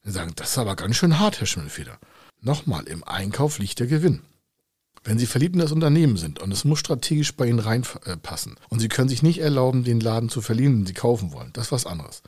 Sie 0.03 0.13
sagen, 0.13 0.33
das 0.37 0.51
ist 0.51 0.59
aber 0.59 0.77
ganz 0.77 0.97
schön 0.97 1.19
hart, 1.19 1.41
Herr 1.41 1.47
Schimmelfeder. 1.47 1.99
Nochmal, 2.41 2.85
im 2.85 3.05
Einkauf 3.05 3.59
liegt 3.59 3.81
der 3.81 3.87
Gewinn. 3.87 4.21
Wenn 5.03 5.19
Sie 5.19 5.27
verliebt 5.27 5.55
in 5.55 5.61
das 5.61 5.73
Unternehmen 5.73 6.17
sind 6.17 6.41
und 6.41 6.53
es 6.53 6.65
muss 6.65 6.79
strategisch 6.79 7.35
bei 7.37 7.47
Ihnen 7.47 7.59
reinpassen 7.59 8.57
und 8.71 8.81
Sie 8.81 8.89
können 8.89 9.09
sich 9.09 9.23
nicht 9.23 9.41
erlauben, 9.41 9.85
den 9.85 10.01
Laden 10.01 10.31
zu 10.31 10.41
verlieren, 10.41 10.79
den 10.79 10.87
Sie 10.87 10.95
kaufen 10.95 11.33
wollen, 11.33 11.51
das 11.53 11.67
ist 11.67 11.73
was 11.73 11.87
anderes. 11.87 12.23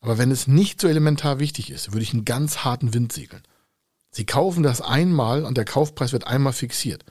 Aber 0.00 0.18
wenn 0.18 0.30
es 0.30 0.46
nicht 0.46 0.80
so 0.80 0.86
elementar 0.86 1.40
wichtig 1.40 1.70
ist, 1.70 1.92
würde 1.92 2.02
ich 2.02 2.12
einen 2.12 2.24
ganz 2.24 2.58
harten 2.58 2.94
Wind 2.94 3.12
segeln. 3.12 3.42
Sie 4.10 4.26
kaufen 4.26 4.62
das 4.62 4.80
einmal 4.80 5.44
und 5.44 5.56
der 5.56 5.64
Kaufpreis 5.64 6.12
wird 6.12 6.26
einmal 6.26 6.52
fixiert. 6.52 7.04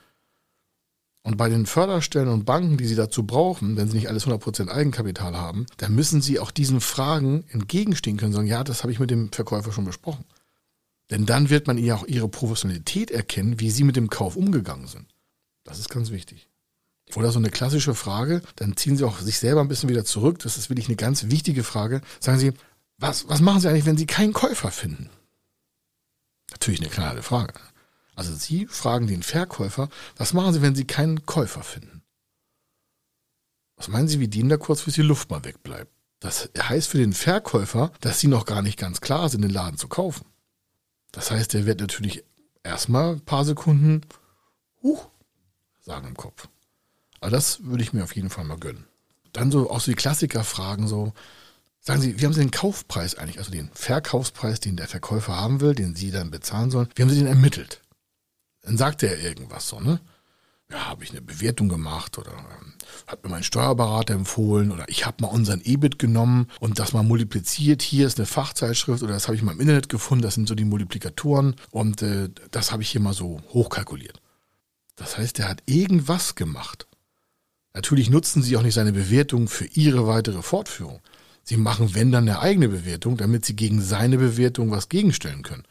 Und 1.27 1.35
bei 1.35 1.49
den 1.49 1.65
Förderstellen 1.65 2.29
und 2.29 2.45
Banken, 2.45 2.77
die 2.77 2.85
Sie 2.85 2.95
dazu 2.95 3.23
brauchen, 3.23 3.75
wenn 3.75 3.89
Sie 3.89 3.97
nicht 3.97 4.07
alles 4.07 4.25
100% 4.25 4.69
Eigenkapital 4.69 5.35
haben, 5.35 5.65
dann 5.75 5.93
müssen 5.93 6.21
Sie 6.21 6.39
auch 6.39 6.51
diesen 6.51 6.79
Fragen 6.79 7.43
entgegenstehen 7.49 8.15
können, 8.15 8.31
sagen, 8.31 8.47
ja, 8.47 8.63
das 8.63 8.83
habe 8.83 8.93
ich 8.93 8.99
mit 9.01 9.11
dem 9.11 9.29
Verkäufer 9.33 9.73
schon 9.73 9.83
besprochen. 9.83 10.23
Denn 11.11 11.25
dann 11.25 11.49
wird 11.49 11.67
man 11.67 11.77
ja 11.77 11.95
auch 11.95 12.07
Ihre 12.07 12.29
Professionalität 12.29 13.11
erkennen, 13.11 13.59
wie 13.59 13.71
Sie 13.71 13.83
mit 13.83 13.97
dem 13.97 14.09
Kauf 14.09 14.37
umgegangen 14.37 14.87
sind. 14.87 15.05
Das 15.65 15.79
ist 15.79 15.89
ganz 15.89 16.11
wichtig. 16.11 16.47
Oder 17.13 17.33
so 17.33 17.39
eine 17.39 17.49
klassische 17.49 17.93
Frage, 17.93 18.41
dann 18.55 18.77
ziehen 18.77 18.95
Sie 18.95 19.03
auch 19.03 19.19
sich 19.19 19.37
selber 19.37 19.59
ein 19.59 19.67
bisschen 19.67 19.89
wieder 19.89 20.05
zurück. 20.05 20.39
Das 20.39 20.57
ist 20.57 20.69
wirklich 20.69 20.87
eine 20.87 20.95
ganz 20.95 21.25
wichtige 21.25 21.65
Frage. 21.65 21.99
Sagen 22.21 22.39
Sie, 22.39 22.53
was, 22.99 23.27
was 23.27 23.41
machen 23.41 23.59
Sie 23.59 23.67
eigentlich, 23.67 23.85
wenn 23.85 23.97
Sie 23.97 24.05
keinen 24.05 24.31
Käufer 24.31 24.71
finden? 24.71 25.09
Natürlich 26.51 26.79
eine 26.79 26.89
klare 26.89 27.21
Frage. 27.21 27.51
Also 28.17 28.33
Sie 28.33 28.65
fragen 28.65 29.05
den 29.05 29.21
Verkäufer, 29.21 29.89
was 30.17 30.33
machen 30.33 30.51
Sie, 30.51 30.63
wenn 30.63 30.73
Sie 30.73 30.85
keinen 30.85 31.27
Käufer 31.27 31.61
finden? 31.61 32.01
Was 33.75 33.89
meinen 33.89 34.07
Sie, 34.07 34.19
wie 34.19 34.27
denen 34.27 34.49
da 34.49 34.57
kurzfristig 34.57 35.03
die 35.03 35.07
Luft 35.07 35.29
mal 35.29 35.45
wegbleibt? 35.45 35.91
Das 36.19 36.49
heißt 36.57 36.89
für 36.89 36.97
den 36.97 37.13
Verkäufer, 37.13 37.91
dass 38.01 38.19
Sie 38.19 38.27
noch 38.27 38.45
gar 38.45 38.63
nicht 38.63 38.79
ganz 38.79 39.01
klar 39.01 39.29
sind, 39.29 39.43
den 39.43 39.51
Laden 39.51 39.77
zu 39.77 39.87
kaufen. 39.87 40.25
Das 41.11 41.29
heißt, 41.29 41.53
er 41.53 41.67
wird 41.67 41.79
natürlich 41.79 42.23
erstmal 42.63 43.13
ein 43.13 43.21
paar 43.21 43.45
Sekunden, 43.45 44.01
huch, 44.81 45.09
sagen 45.79 46.07
im 46.07 46.17
Kopf. 46.17 46.49
Aber 47.19 47.29
das 47.29 47.63
würde 47.65 47.83
ich 47.83 47.93
mir 47.93 48.03
auf 48.03 48.15
jeden 48.15 48.31
Fall 48.31 48.45
mal 48.45 48.57
gönnen. 48.57 48.87
Dann 49.31 49.51
so 49.51 49.69
auch 49.69 49.79
so 49.79 49.91
die 49.91 49.95
Klassiker-Fragen 49.95 50.87
so, 50.87 51.13
sagen 51.81 52.01
Sie, 52.01 52.19
wie 52.19 52.25
haben 52.25 52.33
Sie 52.33 52.41
den 52.41 52.49
Kaufpreis 52.49 53.13
eigentlich, 53.13 53.37
also 53.37 53.51
den 53.51 53.69
Verkaufspreis, 53.75 54.59
den 54.59 54.75
der 54.75 54.87
Verkäufer 54.87 55.35
haben 55.35 55.61
will, 55.61 55.75
den 55.75 55.95
Sie 55.95 56.09
dann 56.09 56.31
bezahlen 56.31 56.71
sollen, 56.71 56.89
wie 56.95 57.03
haben 57.03 57.11
Sie 57.11 57.19
den 57.19 57.27
ermittelt? 57.27 57.79
Dann 58.67 58.77
sagt 58.77 59.01
er 59.01 59.17
irgendwas 59.17 59.69
so, 59.69 59.79
ne? 59.79 60.01
Ja, 60.69 60.87
habe 60.89 61.05
ich 61.05 61.11
eine 61.11 61.21
Bewertung 61.21 61.69
gemacht 61.69 62.17
oder 62.17 62.33
ähm, 62.33 62.73
hat 63.07 63.23
mir 63.23 63.29
mein 63.29 63.43
Steuerberater 63.43 64.13
empfohlen 64.13 64.71
oder 64.71 64.83
ich 64.89 65.05
habe 65.05 65.21
mal 65.21 65.29
unseren 65.29 65.61
EBIT 65.63 65.97
genommen 65.97 66.47
und 66.59 66.77
das 66.77 66.91
mal 66.91 67.03
multipliziert. 67.03 67.81
Hier 67.81 68.05
ist 68.05 68.19
eine 68.19 68.25
Fachzeitschrift 68.25 69.03
oder 69.03 69.13
das 69.13 69.27
habe 69.27 69.37
ich 69.37 69.41
mal 69.41 69.53
im 69.53 69.61
Internet 69.61 69.87
gefunden. 69.87 70.21
Das 70.21 70.33
sind 70.33 70.49
so 70.49 70.55
die 70.55 70.65
Multiplikatoren 70.65 71.55
und 71.71 72.01
äh, 72.01 72.27
das 72.51 72.73
habe 72.73 72.83
ich 72.83 72.89
hier 72.89 72.99
mal 72.99 73.13
so 73.13 73.39
hochkalkuliert. 73.53 74.19
Das 74.97 75.17
heißt, 75.17 75.39
er 75.39 75.47
hat 75.47 75.63
irgendwas 75.65 76.35
gemacht. 76.35 76.87
Natürlich 77.73 78.09
nutzen 78.09 78.43
sie 78.43 78.57
auch 78.57 78.63
nicht 78.63 78.73
seine 78.73 78.91
Bewertung 78.91 79.47
für 79.47 79.65
ihre 79.67 80.07
weitere 80.07 80.41
Fortführung. 80.41 80.99
Sie 81.43 81.55
machen, 81.55 81.95
wenn 81.95 82.11
dann, 82.11 82.27
eine 82.27 82.41
eigene 82.41 82.67
Bewertung, 82.67 83.15
damit 83.15 83.45
sie 83.45 83.55
gegen 83.55 83.81
seine 83.81 84.17
Bewertung 84.17 84.71
was 84.71 84.89
gegenstellen 84.89 85.43
können 85.43 85.63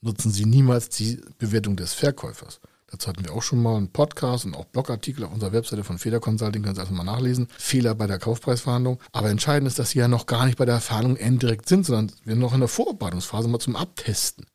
nutzen 0.00 0.30
Sie 0.30 0.46
niemals 0.46 0.88
die 0.88 1.20
Bewertung 1.38 1.76
des 1.76 1.92
Verkäufers. 1.94 2.60
Dazu 2.90 3.08
hatten 3.08 3.24
wir 3.24 3.32
auch 3.32 3.42
schon 3.42 3.62
mal 3.62 3.76
einen 3.76 3.92
Podcast 3.92 4.44
und 4.44 4.56
auch 4.56 4.64
Blogartikel 4.64 5.24
auf 5.24 5.32
unserer 5.32 5.52
Webseite 5.52 5.84
von 5.84 5.98
Feder 5.98 6.18
Consulting, 6.18 6.62
können 6.62 6.74
Sie 6.74 6.80
also 6.80 6.92
mal 6.92 7.04
nachlesen. 7.04 7.46
Fehler 7.56 7.94
bei 7.94 8.08
der 8.08 8.18
Kaufpreisverhandlung. 8.18 8.98
Aber 9.12 9.30
entscheidend 9.30 9.68
ist, 9.68 9.78
dass 9.78 9.90
Sie 9.90 10.00
ja 10.00 10.08
noch 10.08 10.26
gar 10.26 10.44
nicht 10.46 10.58
bei 10.58 10.64
der 10.64 10.80
Verhandlung 10.80 11.16
indirekt 11.16 11.68
sind, 11.68 11.86
sondern 11.86 12.12
wir 12.24 12.34
noch 12.34 12.52
in 12.52 12.60
der 12.60 12.68
Vorbereitungsphase 12.68 13.48
mal 13.48 13.60
zum 13.60 13.76
Abtesten. 13.76 14.46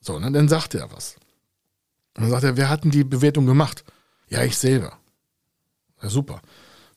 So, 0.00 0.14
und 0.14 0.32
dann 0.32 0.48
sagt 0.48 0.74
er 0.74 0.92
was. 0.92 1.16
Und 2.16 2.22
dann 2.24 2.30
sagt 2.30 2.44
er, 2.44 2.56
wer 2.56 2.68
hat 2.68 2.84
denn 2.84 2.92
die 2.92 3.04
Bewertung 3.04 3.46
gemacht? 3.46 3.84
Ja, 4.28 4.44
ich 4.44 4.56
selber. 4.56 4.98
Ja, 6.02 6.08
super. 6.08 6.40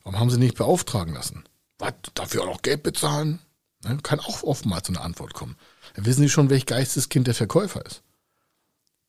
Warum 0.04 0.20
haben 0.20 0.30
Sie 0.30 0.38
nicht 0.38 0.56
beauftragen 0.56 1.14
lassen? 1.14 1.44
Was? 1.78 1.94
Dafür 2.14 2.42
auch 2.42 2.46
noch 2.46 2.62
Geld 2.62 2.84
bezahlen? 2.84 3.40
Ne? 3.82 3.98
Kann 4.02 4.20
auch 4.20 4.44
oftmals 4.44 4.86
so 4.86 4.92
eine 4.92 5.02
Antwort 5.02 5.34
kommen. 5.34 5.56
Wissen 5.96 6.22
Sie 6.22 6.28
schon, 6.28 6.50
welch 6.50 6.66
Geisteskind 6.66 7.26
der 7.26 7.34
Verkäufer 7.34 7.84
ist. 7.84 8.02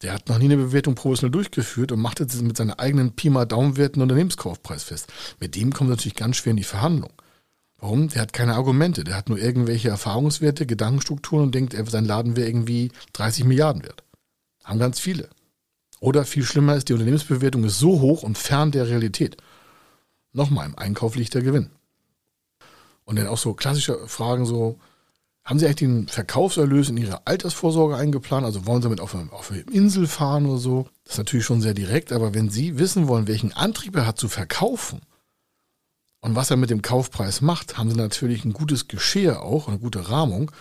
Der 0.04 0.14
hat 0.14 0.30
noch 0.30 0.38
nie 0.38 0.46
eine 0.46 0.58
Bewertung 0.58 0.96
professionell 0.96 1.32
durchgeführt 1.32 1.92
und 1.92 2.00
macht 2.00 2.20
jetzt 2.20 2.40
mit 2.42 2.56
seinen 2.56 2.72
eigenen 2.72 3.14
Pi 3.14 3.30
mal 3.30 3.46
Daumenwerten 3.46 4.02
Unternehmenskaufpreis 4.02 4.84
fest. 4.84 5.12
Mit 5.40 5.56
dem 5.56 5.74
kommt 5.74 5.90
natürlich 5.90 6.16
ganz 6.16 6.38
schwer 6.38 6.52
in 6.52 6.58
die 6.58 6.64
Verhandlung. 6.64 7.12
Warum? 7.80 8.08
Der 8.10 8.22
hat 8.22 8.34
keine 8.34 8.56
Argumente. 8.56 9.04
Der 9.04 9.16
hat 9.16 9.30
nur 9.30 9.40
irgendwelche 9.40 9.90
Erfahrungswerte, 9.90 10.66
Gedankenstrukturen 10.66 11.46
und 11.46 11.56
denkt, 11.56 11.76
sein 11.90 12.06
Laden 12.06 12.36
wäre 12.36 12.48
irgendwie 12.48 12.92
30 13.14 13.46
Milliarden 13.46 13.84
wert. 13.84 14.04
Haben 14.64 14.80
ganz 14.80 15.00
viele. 15.00 15.30
Oder 16.00 16.26
viel 16.26 16.44
schlimmer 16.44 16.76
ist, 16.76 16.90
die 16.90 16.94
Unternehmensbewertung 16.94 17.64
ist 17.64 17.80
so 17.80 18.02
hoch 18.02 18.22
und 18.22 18.38
fern 18.38 18.72
der 18.72 18.88
Realität. 18.88 19.38
Nochmal, 20.32 20.68
im 20.68 20.78
Einkauf 20.78 21.16
liegt 21.16 21.34
der 21.34 21.42
Gewinn. 21.42 21.72
Und 23.06 23.18
dann 23.18 23.28
auch 23.28 23.38
so 23.38 23.54
klassische 23.54 24.08
Fragen 24.08 24.46
so, 24.46 24.78
haben 25.48 25.60
Sie 25.60 25.66
eigentlich 25.66 25.76
den 25.78 26.08
Verkaufserlös 26.10 26.90
in 26.90 26.98
Ihre 26.98 27.26
Altersvorsorge 27.26 27.96
eingeplant? 27.96 28.46
Also 28.46 28.66
wollen 28.66 28.82
Sie 28.82 28.88
damit 28.88 29.00
auf 29.00 29.16
eine, 29.16 29.32
auf 29.32 29.50
eine 29.50 29.62
Insel 29.62 30.06
fahren 30.06 30.46
oder 30.46 30.58
so? 30.58 30.90
Das 31.06 31.14
ist 31.14 31.20
natürlich 31.20 31.46
schon 31.46 31.62
sehr 31.62 31.74
direkt, 31.74 32.12
aber 32.12 32.34
wenn 32.34 32.50
Sie 32.50 32.78
wissen 32.78 33.08
wollen, 33.08 33.28
welchen 33.28 33.54
Antrieb 33.54 33.96
er 33.96 34.06
hat 34.06 34.20
zu 34.20 34.28
verkaufen 34.28 35.00
und 36.20 36.36
was 36.36 36.52
er 36.52 36.58
mit 36.58 36.70
dem 36.70 36.82
Kaufpreis 36.82 37.40
macht, 37.40 37.78
haben 37.78 37.90
Sie 37.90 37.96
natürlich 37.96 38.44
ein 38.44 38.52
gutes 38.52 38.90
Geschirr 38.90 39.42
auch, 39.42 39.70
eine 39.70 39.80
gute 39.80 40.10
Rahmung, 40.10 40.52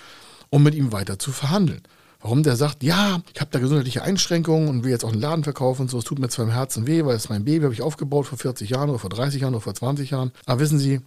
um 0.50 0.62
mit 0.62 0.76
ihm 0.76 0.92
weiter 0.92 1.18
zu 1.18 1.32
verhandeln. 1.32 1.82
Warum 2.20 2.44
der 2.44 2.54
sagt, 2.54 2.84
ja, 2.84 3.20
ich 3.34 3.40
habe 3.40 3.50
da 3.50 3.58
gesundheitliche 3.58 4.04
Einschränkungen 4.04 4.68
und 4.68 4.84
will 4.84 4.92
jetzt 4.92 5.04
auch 5.04 5.12
einen 5.12 5.20
Laden 5.20 5.42
verkaufen 5.42 5.82
und 5.82 5.90
so, 5.90 5.98
es 5.98 6.04
tut 6.04 6.20
mir 6.20 6.28
zwar 6.28 6.44
im 6.44 6.52
Herzen 6.52 6.86
weh, 6.86 7.04
weil 7.04 7.16
es 7.16 7.28
mein 7.28 7.44
Baby 7.44 7.64
habe 7.64 7.74
ich 7.74 7.82
aufgebaut 7.82 8.26
vor 8.26 8.38
40 8.38 8.70
Jahren 8.70 8.90
oder 8.90 9.00
vor 9.00 9.10
30 9.10 9.42
Jahren 9.42 9.54
oder 9.54 9.62
vor 9.62 9.74
20 9.74 10.10
Jahren. 10.10 10.30
Aber 10.44 10.60
wissen 10.60 10.78
Sie, 10.78 11.00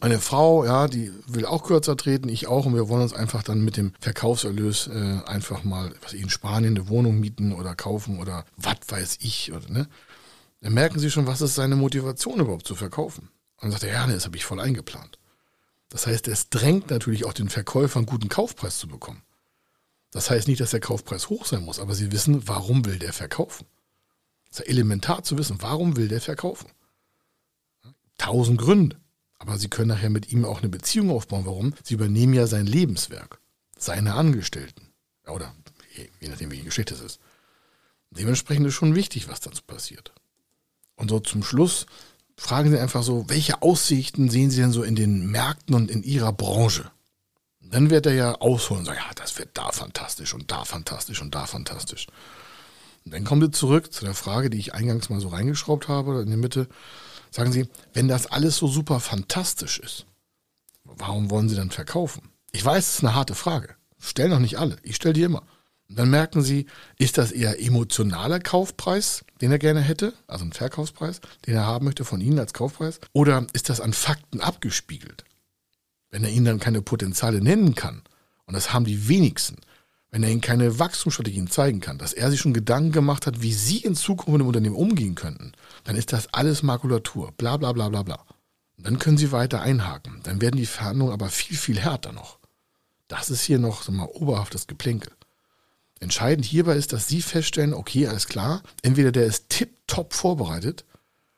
eine 0.00 0.18
Frau, 0.18 0.64
ja, 0.64 0.88
die 0.88 1.12
will 1.26 1.44
auch 1.44 1.64
kürzer 1.64 1.96
treten, 1.96 2.28
ich 2.28 2.46
auch, 2.46 2.66
und 2.66 2.74
wir 2.74 2.88
wollen 2.88 3.02
uns 3.02 3.12
einfach 3.12 3.42
dann 3.42 3.64
mit 3.64 3.76
dem 3.76 3.92
Verkaufserlös 4.00 4.86
äh, 4.88 5.20
einfach 5.26 5.62
mal, 5.64 5.92
was 6.02 6.14
ich 6.14 6.22
in 6.22 6.30
Spanien 6.30 6.76
eine 6.76 6.88
Wohnung 6.88 7.20
mieten 7.20 7.52
oder 7.52 7.74
kaufen 7.74 8.18
oder 8.18 8.44
was 8.56 8.78
weiß 8.88 9.18
ich, 9.20 9.52
oder 9.52 9.68
ne? 9.68 9.88
Dann 10.62 10.74
merken 10.74 10.98
Sie 10.98 11.10
schon, 11.10 11.26
was 11.26 11.40
ist 11.40 11.54
seine 11.54 11.76
Motivation 11.76 12.40
überhaupt 12.40 12.66
zu 12.66 12.74
verkaufen. 12.74 13.30
Und 13.56 13.64
dann 13.64 13.70
sagt 13.72 13.84
er, 13.84 13.92
ja, 13.92 14.06
ne, 14.06 14.14
das 14.14 14.26
habe 14.26 14.36
ich 14.36 14.44
voll 14.44 14.60
eingeplant. 14.60 15.18
Das 15.88 16.06
heißt, 16.06 16.28
es 16.28 16.50
drängt 16.50 16.90
natürlich 16.90 17.24
auch 17.24 17.32
den 17.32 17.48
Verkäufer 17.48 17.98
einen 17.98 18.06
guten 18.06 18.28
Kaufpreis 18.28 18.78
zu 18.78 18.86
bekommen. 18.86 19.22
Das 20.12 20.30
heißt 20.30 20.48
nicht, 20.48 20.60
dass 20.60 20.70
der 20.70 20.80
Kaufpreis 20.80 21.28
hoch 21.28 21.46
sein 21.46 21.64
muss, 21.64 21.78
aber 21.78 21.94
sie 21.94 22.12
wissen, 22.12 22.46
warum 22.48 22.84
will 22.84 22.98
der 22.98 23.12
verkaufen. 23.12 23.66
Es 24.50 24.58
ist 24.58 24.66
ja 24.66 24.70
elementar 24.70 25.22
zu 25.22 25.38
wissen, 25.38 25.56
warum 25.60 25.96
will 25.96 26.08
der 26.08 26.20
verkaufen. 26.20 26.68
Tausend 28.18 28.58
Gründe. 28.58 28.96
Aber 29.40 29.58
sie 29.58 29.68
können 29.68 29.88
nachher 29.88 30.10
mit 30.10 30.32
ihm 30.32 30.44
auch 30.44 30.60
eine 30.60 30.68
Beziehung 30.68 31.10
aufbauen. 31.10 31.46
Warum? 31.46 31.74
Sie 31.82 31.94
übernehmen 31.94 32.34
ja 32.34 32.46
sein 32.46 32.66
Lebenswerk, 32.66 33.40
seine 33.76 34.14
Angestellten. 34.14 34.82
Oder 35.26 35.52
je 36.20 36.28
nachdem, 36.28 36.50
die 36.50 36.62
Geschichte 36.62 36.94
es 36.94 37.00
ist. 37.00 37.20
Dementsprechend 38.10 38.66
ist 38.66 38.74
schon 38.74 38.94
wichtig, 38.94 39.28
was 39.28 39.40
dazu 39.40 39.62
passiert. 39.66 40.12
Und 40.94 41.08
so 41.08 41.20
zum 41.20 41.42
Schluss 41.42 41.86
fragen 42.36 42.70
Sie 42.70 42.78
einfach 42.78 43.02
so, 43.02 43.28
welche 43.28 43.62
Aussichten 43.62 44.28
sehen 44.28 44.50
Sie 44.50 44.60
denn 44.60 44.72
so 44.72 44.82
in 44.82 44.94
den 44.94 45.30
Märkten 45.30 45.74
und 45.74 45.90
in 45.90 46.02
Ihrer 46.02 46.32
Branche? 46.32 46.90
Dann 47.60 47.88
wird 47.88 48.06
er 48.06 48.14
ja 48.14 48.34
ausholen 48.34 48.80
und 48.80 48.86
sagen, 48.86 48.98
ja, 49.00 49.14
das 49.14 49.38
wird 49.38 49.50
da 49.54 49.72
fantastisch 49.72 50.34
und 50.34 50.50
da 50.50 50.64
fantastisch 50.64 51.22
und 51.22 51.34
da 51.34 51.46
fantastisch. 51.46 52.08
Und 53.04 53.14
dann 53.14 53.24
kommen 53.24 53.40
wir 53.40 53.52
zurück 53.52 53.92
zu 53.92 54.04
der 54.04 54.14
Frage, 54.14 54.50
die 54.50 54.58
ich 54.58 54.74
eingangs 54.74 55.08
mal 55.08 55.20
so 55.20 55.28
reingeschraubt 55.28 55.88
habe, 55.88 56.20
in 56.20 56.28
der 56.28 56.36
Mitte. 56.36 56.68
Sagen 57.30 57.52
Sie, 57.52 57.68
wenn 57.92 58.08
das 58.08 58.26
alles 58.26 58.56
so 58.56 58.66
super 58.66 59.00
fantastisch 59.00 59.78
ist, 59.78 60.06
warum 60.84 61.30
wollen 61.30 61.48
Sie 61.48 61.56
dann 61.56 61.70
verkaufen? 61.70 62.30
Ich 62.52 62.64
weiß, 62.64 62.88
es 62.88 62.94
ist 62.96 63.04
eine 63.04 63.14
harte 63.14 63.34
Frage. 63.34 63.76
Stellen 63.98 64.30
noch 64.30 64.38
nicht 64.38 64.58
alle. 64.58 64.76
Ich 64.82 64.96
stelle 64.96 65.14
die 65.14 65.22
immer. 65.22 65.42
Und 65.88 65.98
dann 65.98 66.10
merken 66.10 66.42
Sie, 66.42 66.66
ist 66.98 67.18
das 67.18 67.32
eher 67.32 67.60
emotionaler 67.60 68.38
Kaufpreis, 68.38 69.24
den 69.40 69.50
er 69.50 69.58
gerne 69.58 69.80
hätte, 69.80 70.14
also 70.28 70.44
ein 70.44 70.52
Verkaufspreis, 70.52 71.20
den 71.46 71.54
er 71.54 71.66
haben 71.66 71.84
möchte 71.84 72.04
von 72.04 72.20
Ihnen 72.20 72.38
als 72.38 72.52
Kaufpreis, 72.52 73.00
oder 73.12 73.46
ist 73.52 73.68
das 73.68 73.80
an 73.80 73.92
Fakten 73.92 74.40
abgespiegelt? 74.40 75.24
Wenn 76.10 76.22
er 76.22 76.30
Ihnen 76.30 76.44
dann 76.44 76.60
keine 76.60 76.80
Potenziale 76.80 77.40
nennen 77.40 77.74
kann, 77.74 78.02
und 78.46 78.54
das 78.54 78.72
haben 78.72 78.84
die 78.84 79.08
wenigsten, 79.08 79.56
wenn 80.10 80.22
er 80.22 80.30
Ihnen 80.30 80.40
keine 80.40 80.78
Wachstumsstrategien 80.78 81.48
zeigen 81.48 81.80
kann, 81.80 81.98
dass 81.98 82.12
er 82.12 82.30
sich 82.30 82.40
schon 82.40 82.52
Gedanken 82.52 82.92
gemacht 82.92 83.26
hat, 83.26 83.42
wie 83.42 83.52
Sie 83.52 83.78
in 83.78 83.94
Zukunft 83.94 84.32
mit 84.32 84.40
dem 84.40 84.48
Unternehmen 84.48 84.76
umgehen 84.76 85.14
könnten, 85.14 85.52
dann 85.84 85.96
ist 85.96 86.12
das 86.12 86.32
alles 86.34 86.62
Makulatur, 86.62 87.32
bla 87.36 87.56
bla 87.56 87.72
bla 87.72 87.88
bla 87.88 88.02
bla. 88.02 88.24
Und 88.76 88.86
dann 88.86 88.98
können 88.98 89.18
Sie 89.18 89.30
weiter 89.30 89.60
einhaken. 89.60 90.20
Dann 90.24 90.40
werden 90.40 90.56
die 90.56 90.66
Verhandlungen 90.66 91.12
aber 91.12 91.28
viel, 91.28 91.56
viel 91.56 91.78
härter 91.78 92.12
noch. 92.12 92.38
Das 93.08 93.30
ist 93.30 93.42
hier 93.42 93.58
noch 93.58 93.82
so 93.82 93.92
mal 93.92 94.08
oberhaftes 94.12 94.66
Geplänkel. 94.66 95.12
Entscheidend 96.00 96.46
hierbei 96.46 96.76
ist, 96.76 96.92
dass 96.92 97.06
Sie 97.06 97.22
feststellen, 97.22 97.74
okay, 97.74 98.06
alles 98.06 98.26
klar, 98.26 98.62
entweder 98.82 99.12
der 99.12 99.26
ist 99.26 99.50
tipptopp 99.50 100.14
vorbereitet 100.14 100.86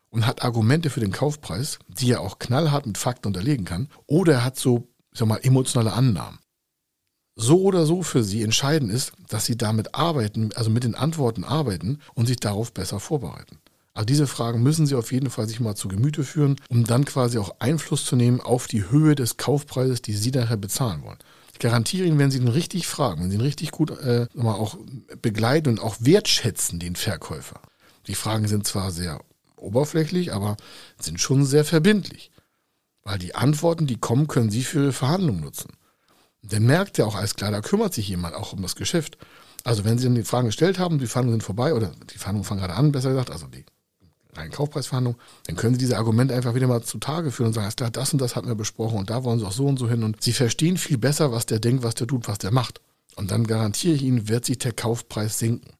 und 0.09 0.25
hat 0.25 0.43
Argumente 0.43 0.89
für 0.89 1.01
den 1.01 1.11
Kaufpreis, 1.11 1.79
die 1.89 2.11
er 2.11 2.21
auch 2.21 2.39
knallhart 2.39 2.85
mit 2.85 2.97
Fakten 2.97 3.27
unterlegen 3.27 3.65
kann, 3.65 3.89
oder 4.07 4.33
er 4.33 4.45
hat 4.45 4.57
so, 4.57 4.87
ich 5.11 5.19
sag 5.19 5.27
mal, 5.27 5.39
emotionale 5.43 5.93
Annahmen 5.93 6.39
so 7.35 7.61
oder 7.63 7.85
so 7.85 8.03
für 8.03 8.23
sie 8.23 8.43
entscheidend 8.43 8.91
ist, 8.91 9.13
dass 9.29 9.45
sie 9.45 9.57
damit 9.57 9.95
arbeiten, 9.95 10.51
also 10.55 10.69
mit 10.69 10.83
den 10.83 10.95
Antworten 10.95 11.43
arbeiten 11.43 11.99
und 12.13 12.27
sich 12.27 12.37
darauf 12.37 12.73
besser 12.73 12.99
vorbereiten. 12.99 13.59
Also 13.95 14.05
diese 14.05 14.25
Fragen 14.25 14.63
müssen 14.63 14.87
Sie 14.87 14.95
auf 14.95 15.11
jeden 15.11 15.29
Fall 15.29 15.47
sich 15.47 15.59
mal 15.59 15.75
zu 15.75 15.87
Gemüte 15.87 16.23
führen, 16.23 16.55
um 16.67 16.83
dann 16.83 17.05
quasi 17.05 17.37
auch 17.37 17.55
Einfluss 17.59 18.05
zu 18.05 18.15
nehmen 18.15 18.41
auf 18.41 18.65
die 18.65 18.89
Höhe 18.89 19.13
des 19.13 19.37
Kaufpreises, 19.37 20.01
die 20.01 20.13
Sie 20.13 20.31
nachher 20.31 20.57
bezahlen 20.57 21.03
wollen. 21.03 21.19
Ich 21.53 21.59
garantiere 21.59 22.07
Ihnen, 22.07 22.17
wenn 22.17 22.31
Sie 22.31 22.39
ihn 22.39 22.47
richtig 22.47 22.87
fragen, 22.87 23.21
wenn 23.21 23.29
Sie 23.29 23.37
ihn 23.37 23.41
richtig 23.41 23.69
gut 23.69 23.91
äh, 23.91 24.25
mal 24.33 24.55
auch 24.55 24.77
begleiten 25.21 25.69
und 25.69 25.79
auch 25.79 25.97
wertschätzen, 25.99 26.79
den 26.79 26.95
Verkäufer. 26.95 27.61
Die 28.07 28.15
Fragen 28.15 28.47
sind 28.47 28.65
zwar 28.65 28.89
sehr 28.89 29.21
oberflächlich, 29.57 30.33
aber 30.33 30.57
sind 30.99 31.21
schon 31.21 31.45
sehr 31.45 31.63
verbindlich. 31.63 32.31
Weil 33.03 33.19
die 33.19 33.35
Antworten, 33.35 33.85
die 33.85 33.97
kommen, 33.97 34.27
können 34.27 34.49
Sie 34.49 34.63
für 34.63 34.85
Ihre 34.85 34.93
Verhandlungen 34.93 35.41
nutzen. 35.41 35.71
Dann 36.43 36.63
merkt 36.63 36.99
er 36.99 37.07
auch 37.07 37.15
alles 37.15 37.35
klar, 37.35 37.51
da 37.51 37.61
kümmert 37.61 37.93
sich 37.93 38.07
jemand 38.07 38.35
auch 38.35 38.53
um 38.53 38.61
das 38.61 38.75
Geschäft. 38.75 39.17
Also 39.63 39.85
wenn 39.85 39.97
Sie 39.97 40.05
dann 40.05 40.15
die 40.15 40.23
Fragen 40.23 40.47
gestellt 40.47 40.77
haben, 40.77 40.99
die 40.99 41.07
Verhandlungen 41.07 41.39
sind 41.39 41.45
vorbei 41.45 41.73
oder 41.73 41.91
die 42.13 42.17
Verhandlungen 42.17 42.43
fangen 42.43 42.59
gerade 42.59 42.73
an, 42.73 42.91
besser 42.91 43.09
gesagt, 43.09 43.31
also 43.31 43.47
die 43.47 43.65
reinen 44.35 44.51
Kaufpreisverhandlungen, 44.51 45.19
dann 45.45 45.55
können 45.55 45.75
Sie 45.75 45.79
diese 45.79 45.97
Argumente 45.97 46.35
einfach 46.35 46.53
wieder 46.53 46.67
mal 46.67 46.83
zutage 46.83 47.31
führen 47.31 47.47
und 47.47 47.53
sagen, 47.53 47.65
alles 47.65 47.75
klar, 47.77 47.91
das 47.91 48.11
und 48.11 48.19
das 48.19 48.35
hatten 48.35 48.47
wir 48.47 48.55
besprochen 48.55 48.97
und 48.97 49.09
da 49.09 49.23
wollen 49.23 49.39
Sie 49.39 49.45
auch 49.45 49.53
so 49.53 49.65
und 49.65 49.77
so 49.77 49.87
hin 49.87 50.03
und 50.03 50.21
Sie 50.21 50.33
verstehen 50.33 50.77
viel 50.77 50.97
besser, 50.97 51.31
was 51.31 51.45
der 51.45 51.59
denkt, 51.59 51.83
was 51.83 51.95
der 51.95 52.07
tut, 52.07 52.27
was 52.27 52.39
der 52.39 52.51
macht. 52.51 52.81
Und 53.15 53.31
dann 53.31 53.45
garantiere 53.47 53.95
ich 53.95 54.01
Ihnen, 54.01 54.27
wird 54.27 54.43
sich 54.45 54.57
der 54.57 54.73
Kaufpreis 54.73 55.39
sinken. 55.39 55.71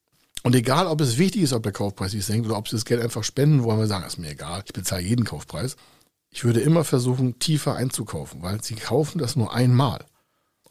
Und 0.43 0.55
egal, 0.55 0.87
ob 0.87 1.01
es 1.01 1.17
wichtig 1.17 1.41
ist, 1.41 1.53
ob 1.53 1.63
der 1.63 1.71
Kaufpreis 1.71 2.11
sich 2.11 2.25
senkt 2.25 2.45
oder 2.45 2.57
ob 2.57 2.67
Sie 2.67 2.75
das 2.75 2.85
Geld 2.85 3.01
einfach 3.01 3.23
spenden 3.23 3.63
wollen, 3.63 3.79
wir 3.79 3.87
sagen, 3.87 4.05
ist 4.05 4.19
mir 4.19 4.31
egal, 4.31 4.63
ich 4.65 4.73
bezahle 4.73 5.01
jeden 5.01 5.25
Kaufpreis. 5.25 5.75
Ich 6.29 6.43
würde 6.43 6.61
immer 6.61 6.83
versuchen, 6.83 7.39
tiefer 7.39 7.75
einzukaufen, 7.75 8.41
weil 8.41 8.63
Sie 8.63 8.75
kaufen 8.75 9.19
das 9.19 9.35
nur 9.35 9.53
einmal. 9.53 10.05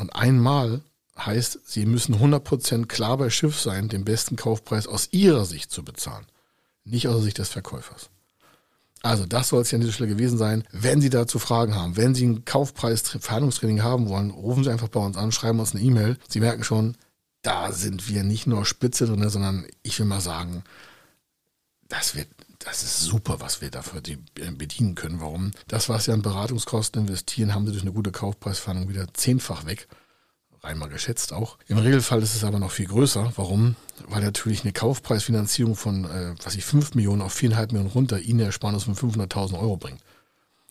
Und 0.03 0.11
einmal 0.17 0.81
heißt, 1.17 1.61
Sie 1.65 1.87
müssen 1.87 2.17
100% 2.17 2.87
klar 2.87 3.19
bei 3.19 3.31
Schiff 3.31 3.61
sein, 3.61 3.89
den 3.89 4.05
besten 4.05 4.35
Kaufpreis 4.35 4.89
aus 4.89 5.11
Ihrer 5.13 5.45
Sicht 5.45 5.71
zu 5.71 5.85
bezahlen, 5.85 6.27
nicht 6.83 7.07
aus 7.07 7.15
der 7.15 7.23
Sicht 7.23 7.39
des 7.39 7.51
Verkäufers. 7.51 8.11
Also 9.01 9.27
das 9.27 9.51
soll 9.51 9.63
es 9.63 9.71
ja 9.71 9.77
an 9.77 9.83
dieser 9.83 9.93
Stelle 9.93 10.09
gewesen 10.09 10.39
sein. 10.39 10.65
Wenn 10.73 11.01
Sie 11.01 11.09
dazu 11.09 11.39
Fragen 11.39 11.77
haben, 11.77 11.97
wenn 11.97 12.17
Sie 12.17 12.27
ein 12.27 12.45
Kaufpreis-Verhandlungstraining 12.45 13.85
haben 13.85 14.09
wollen, 14.09 14.33
rufen 14.33 14.65
Sie 14.65 14.71
einfach 14.71 14.89
bei 14.89 14.99
uns 14.99 15.17
an, 15.17 15.31
schreiben 15.31 15.61
uns 15.61 15.73
eine 15.73 15.85
E-Mail. 15.85 16.19
Sie 16.29 16.41
merken 16.41 16.65
schon, 16.65 16.97
da 17.43 17.71
sind 17.71 18.09
wir 18.09 18.25
nicht 18.25 18.49
nur 18.49 18.67
spitze 18.67 19.07
drin, 19.07 19.29
sondern 19.29 19.69
ich 19.85 20.01
will 20.01 20.07
mal 20.07 20.21
sagen, 20.21 20.65
das 21.87 22.17
wird, 22.17 22.27
das 22.65 22.83
ist 22.83 23.01
super, 23.01 23.41
was 23.41 23.61
wir 23.61 23.71
dafür 23.71 24.01
bedienen 24.01 24.95
können. 24.95 25.21
Warum? 25.21 25.53
Das, 25.69 25.89
was 25.89 26.05
Sie 26.05 26.13
an 26.13 26.23
Beratungskosten 26.23 27.03
investieren, 27.03 27.55
haben 27.55 27.67
Sie 27.67 27.73
durch 27.73 27.83
eine 27.83 27.93
gute 27.93 28.13
Kaufpreisverhandlung 28.13 28.89
wieder 28.89 29.13
zehnfach 29.15 29.67
weg. 29.67 29.89
Rein 30.65 30.79
geschätzt 30.91 31.33
auch. 31.33 31.59
Im 31.67 31.79
Regelfall 31.79 32.23
ist 32.23 32.37
es 32.37 32.45
aber 32.45 32.61
noch 32.61 32.71
viel 32.71 32.87
größer. 32.87 33.33
Warum? 33.35 33.75
Weil 34.07 34.23
natürlich 34.23 34.63
eine 34.63 34.73
Kaufpreisfinanzierung 34.73 35.75
von, 35.75 36.05
äh, 36.05 36.35
was 36.45 36.55
ich, 36.55 36.65
5 36.65 36.95
Millionen 36.95 37.21
auf 37.21 37.35
4,5 37.35 37.73
Millionen 37.73 37.91
runter 37.91 38.21
Ihnen 38.21 38.41
eine 38.41 38.47
Ersparnis 38.47 38.85
von 38.85 38.95
500.000 38.95 39.59
Euro 39.59 39.77
bringt. 39.77 40.01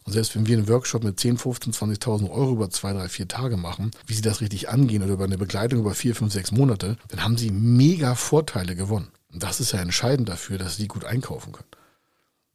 Und 0.06 0.14
selbst 0.14 0.34
wenn 0.34 0.48
wir 0.48 0.58
einen 0.58 0.70
Workshop 0.70 1.04
mit 1.04 1.20
10, 1.20 1.38
15, 1.38 1.74
20.000 1.74 2.32
Euro 2.32 2.54
über 2.54 2.70
zwei, 2.70 2.94
drei, 2.94 3.10
vier 3.10 3.28
Tage 3.28 3.58
machen, 3.58 3.92
wie 4.08 4.14
Sie 4.14 4.22
das 4.22 4.40
richtig 4.40 4.70
angehen 4.70 5.04
oder 5.04 5.14
über 5.14 5.26
eine 5.26 5.38
Begleitung 5.38 5.80
über 5.82 5.94
vier, 5.94 6.16
fünf, 6.16 6.32
sechs 6.32 6.52
Monate, 6.52 6.98
dann 7.10 7.24
haben 7.24 7.38
Sie 7.38 7.52
mega 7.52 8.16
Vorteile 8.16 8.76
gewonnen. 8.76 9.10
Und 9.34 9.44
das 9.44 9.60
ist 9.60 9.74
ja 9.74 9.80
entscheidend 9.80 10.30
dafür, 10.30 10.58
dass 10.58 10.78
Sie 10.78 10.88
gut 10.88 11.04
einkaufen 11.04 11.52
können. 11.52 11.68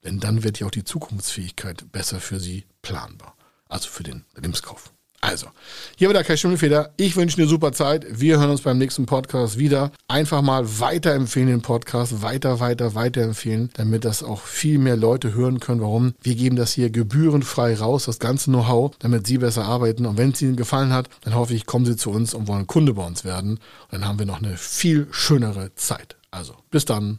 Denn 0.06 0.20
dann 0.20 0.44
wird 0.44 0.60
ja 0.60 0.66
auch 0.66 0.70
die 0.70 0.84
Zukunftsfähigkeit 0.84 1.90
besser 1.90 2.20
für 2.20 2.38
Sie 2.38 2.64
planbar. 2.80 3.36
Also 3.68 3.88
für 3.88 4.04
den 4.04 4.24
Lebenskauf. 4.36 4.92
Also, 5.20 5.48
hier 5.96 6.08
war 6.08 6.12
der 6.12 6.22
Kai 6.22 6.36
Schimmelfeder. 6.36 6.92
Ich 6.96 7.16
wünsche 7.16 7.38
eine 7.38 7.48
super 7.48 7.72
Zeit. 7.72 8.06
Wir 8.08 8.38
hören 8.38 8.50
uns 8.50 8.60
beim 8.60 8.78
nächsten 8.78 9.06
Podcast 9.06 9.58
wieder. 9.58 9.90
Einfach 10.06 10.42
mal 10.42 10.78
weiterempfehlen 10.78 11.48
den 11.48 11.62
Podcast, 11.62 12.22
weiter, 12.22 12.60
weiter, 12.60 12.94
weiterempfehlen, 12.94 13.70
damit 13.74 14.04
das 14.04 14.22
auch 14.22 14.42
viel 14.42 14.78
mehr 14.78 14.96
Leute 14.96 15.34
hören 15.34 15.58
können. 15.58 15.80
Warum? 15.80 16.14
Wir 16.22 16.36
geben 16.36 16.54
das 16.54 16.72
hier 16.72 16.90
gebührenfrei 16.90 17.74
raus, 17.74 18.04
das 18.04 18.20
ganze 18.20 18.50
Know-how, 18.50 18.94
damit 19.00 19.26
Sie 19.26 19.38
besser 19.38 19.64
arbeiten. 19.64 20.06
Und 20.06 20.18
wenn 20.18 20.30
es 20.30 20.42
Ihnen 20.42 20.54
gefallen 20.54 20.92
hat, 20.92 21.08
dann 21.22 21.34
hoffe 21.34 21.54
ich, 21.54 21.66
kommen 21.66 21.86
Sie 21.86 21.96
zu 21.96 22.10
uns 22.10 22.32
und 22.32 22.46
wollen 22.46 22.68
Kunde 22.68 22.94
bei 22.94 23.04
uns 23.04 23.24
werden. 23.24 23.52
Und 23.90 23.92
dann 23.92 24.06
haben 24.06 24.20
wir 24.20 24.26
noch 24.26 24.40
eine 24.40 24.56
viel 24.56 25.08
schönere 25.10 25.74
Zeit. 25.74 26.16
Also, 26.30 26.54
bis 26.70 26.84
dann. 26.84 27.18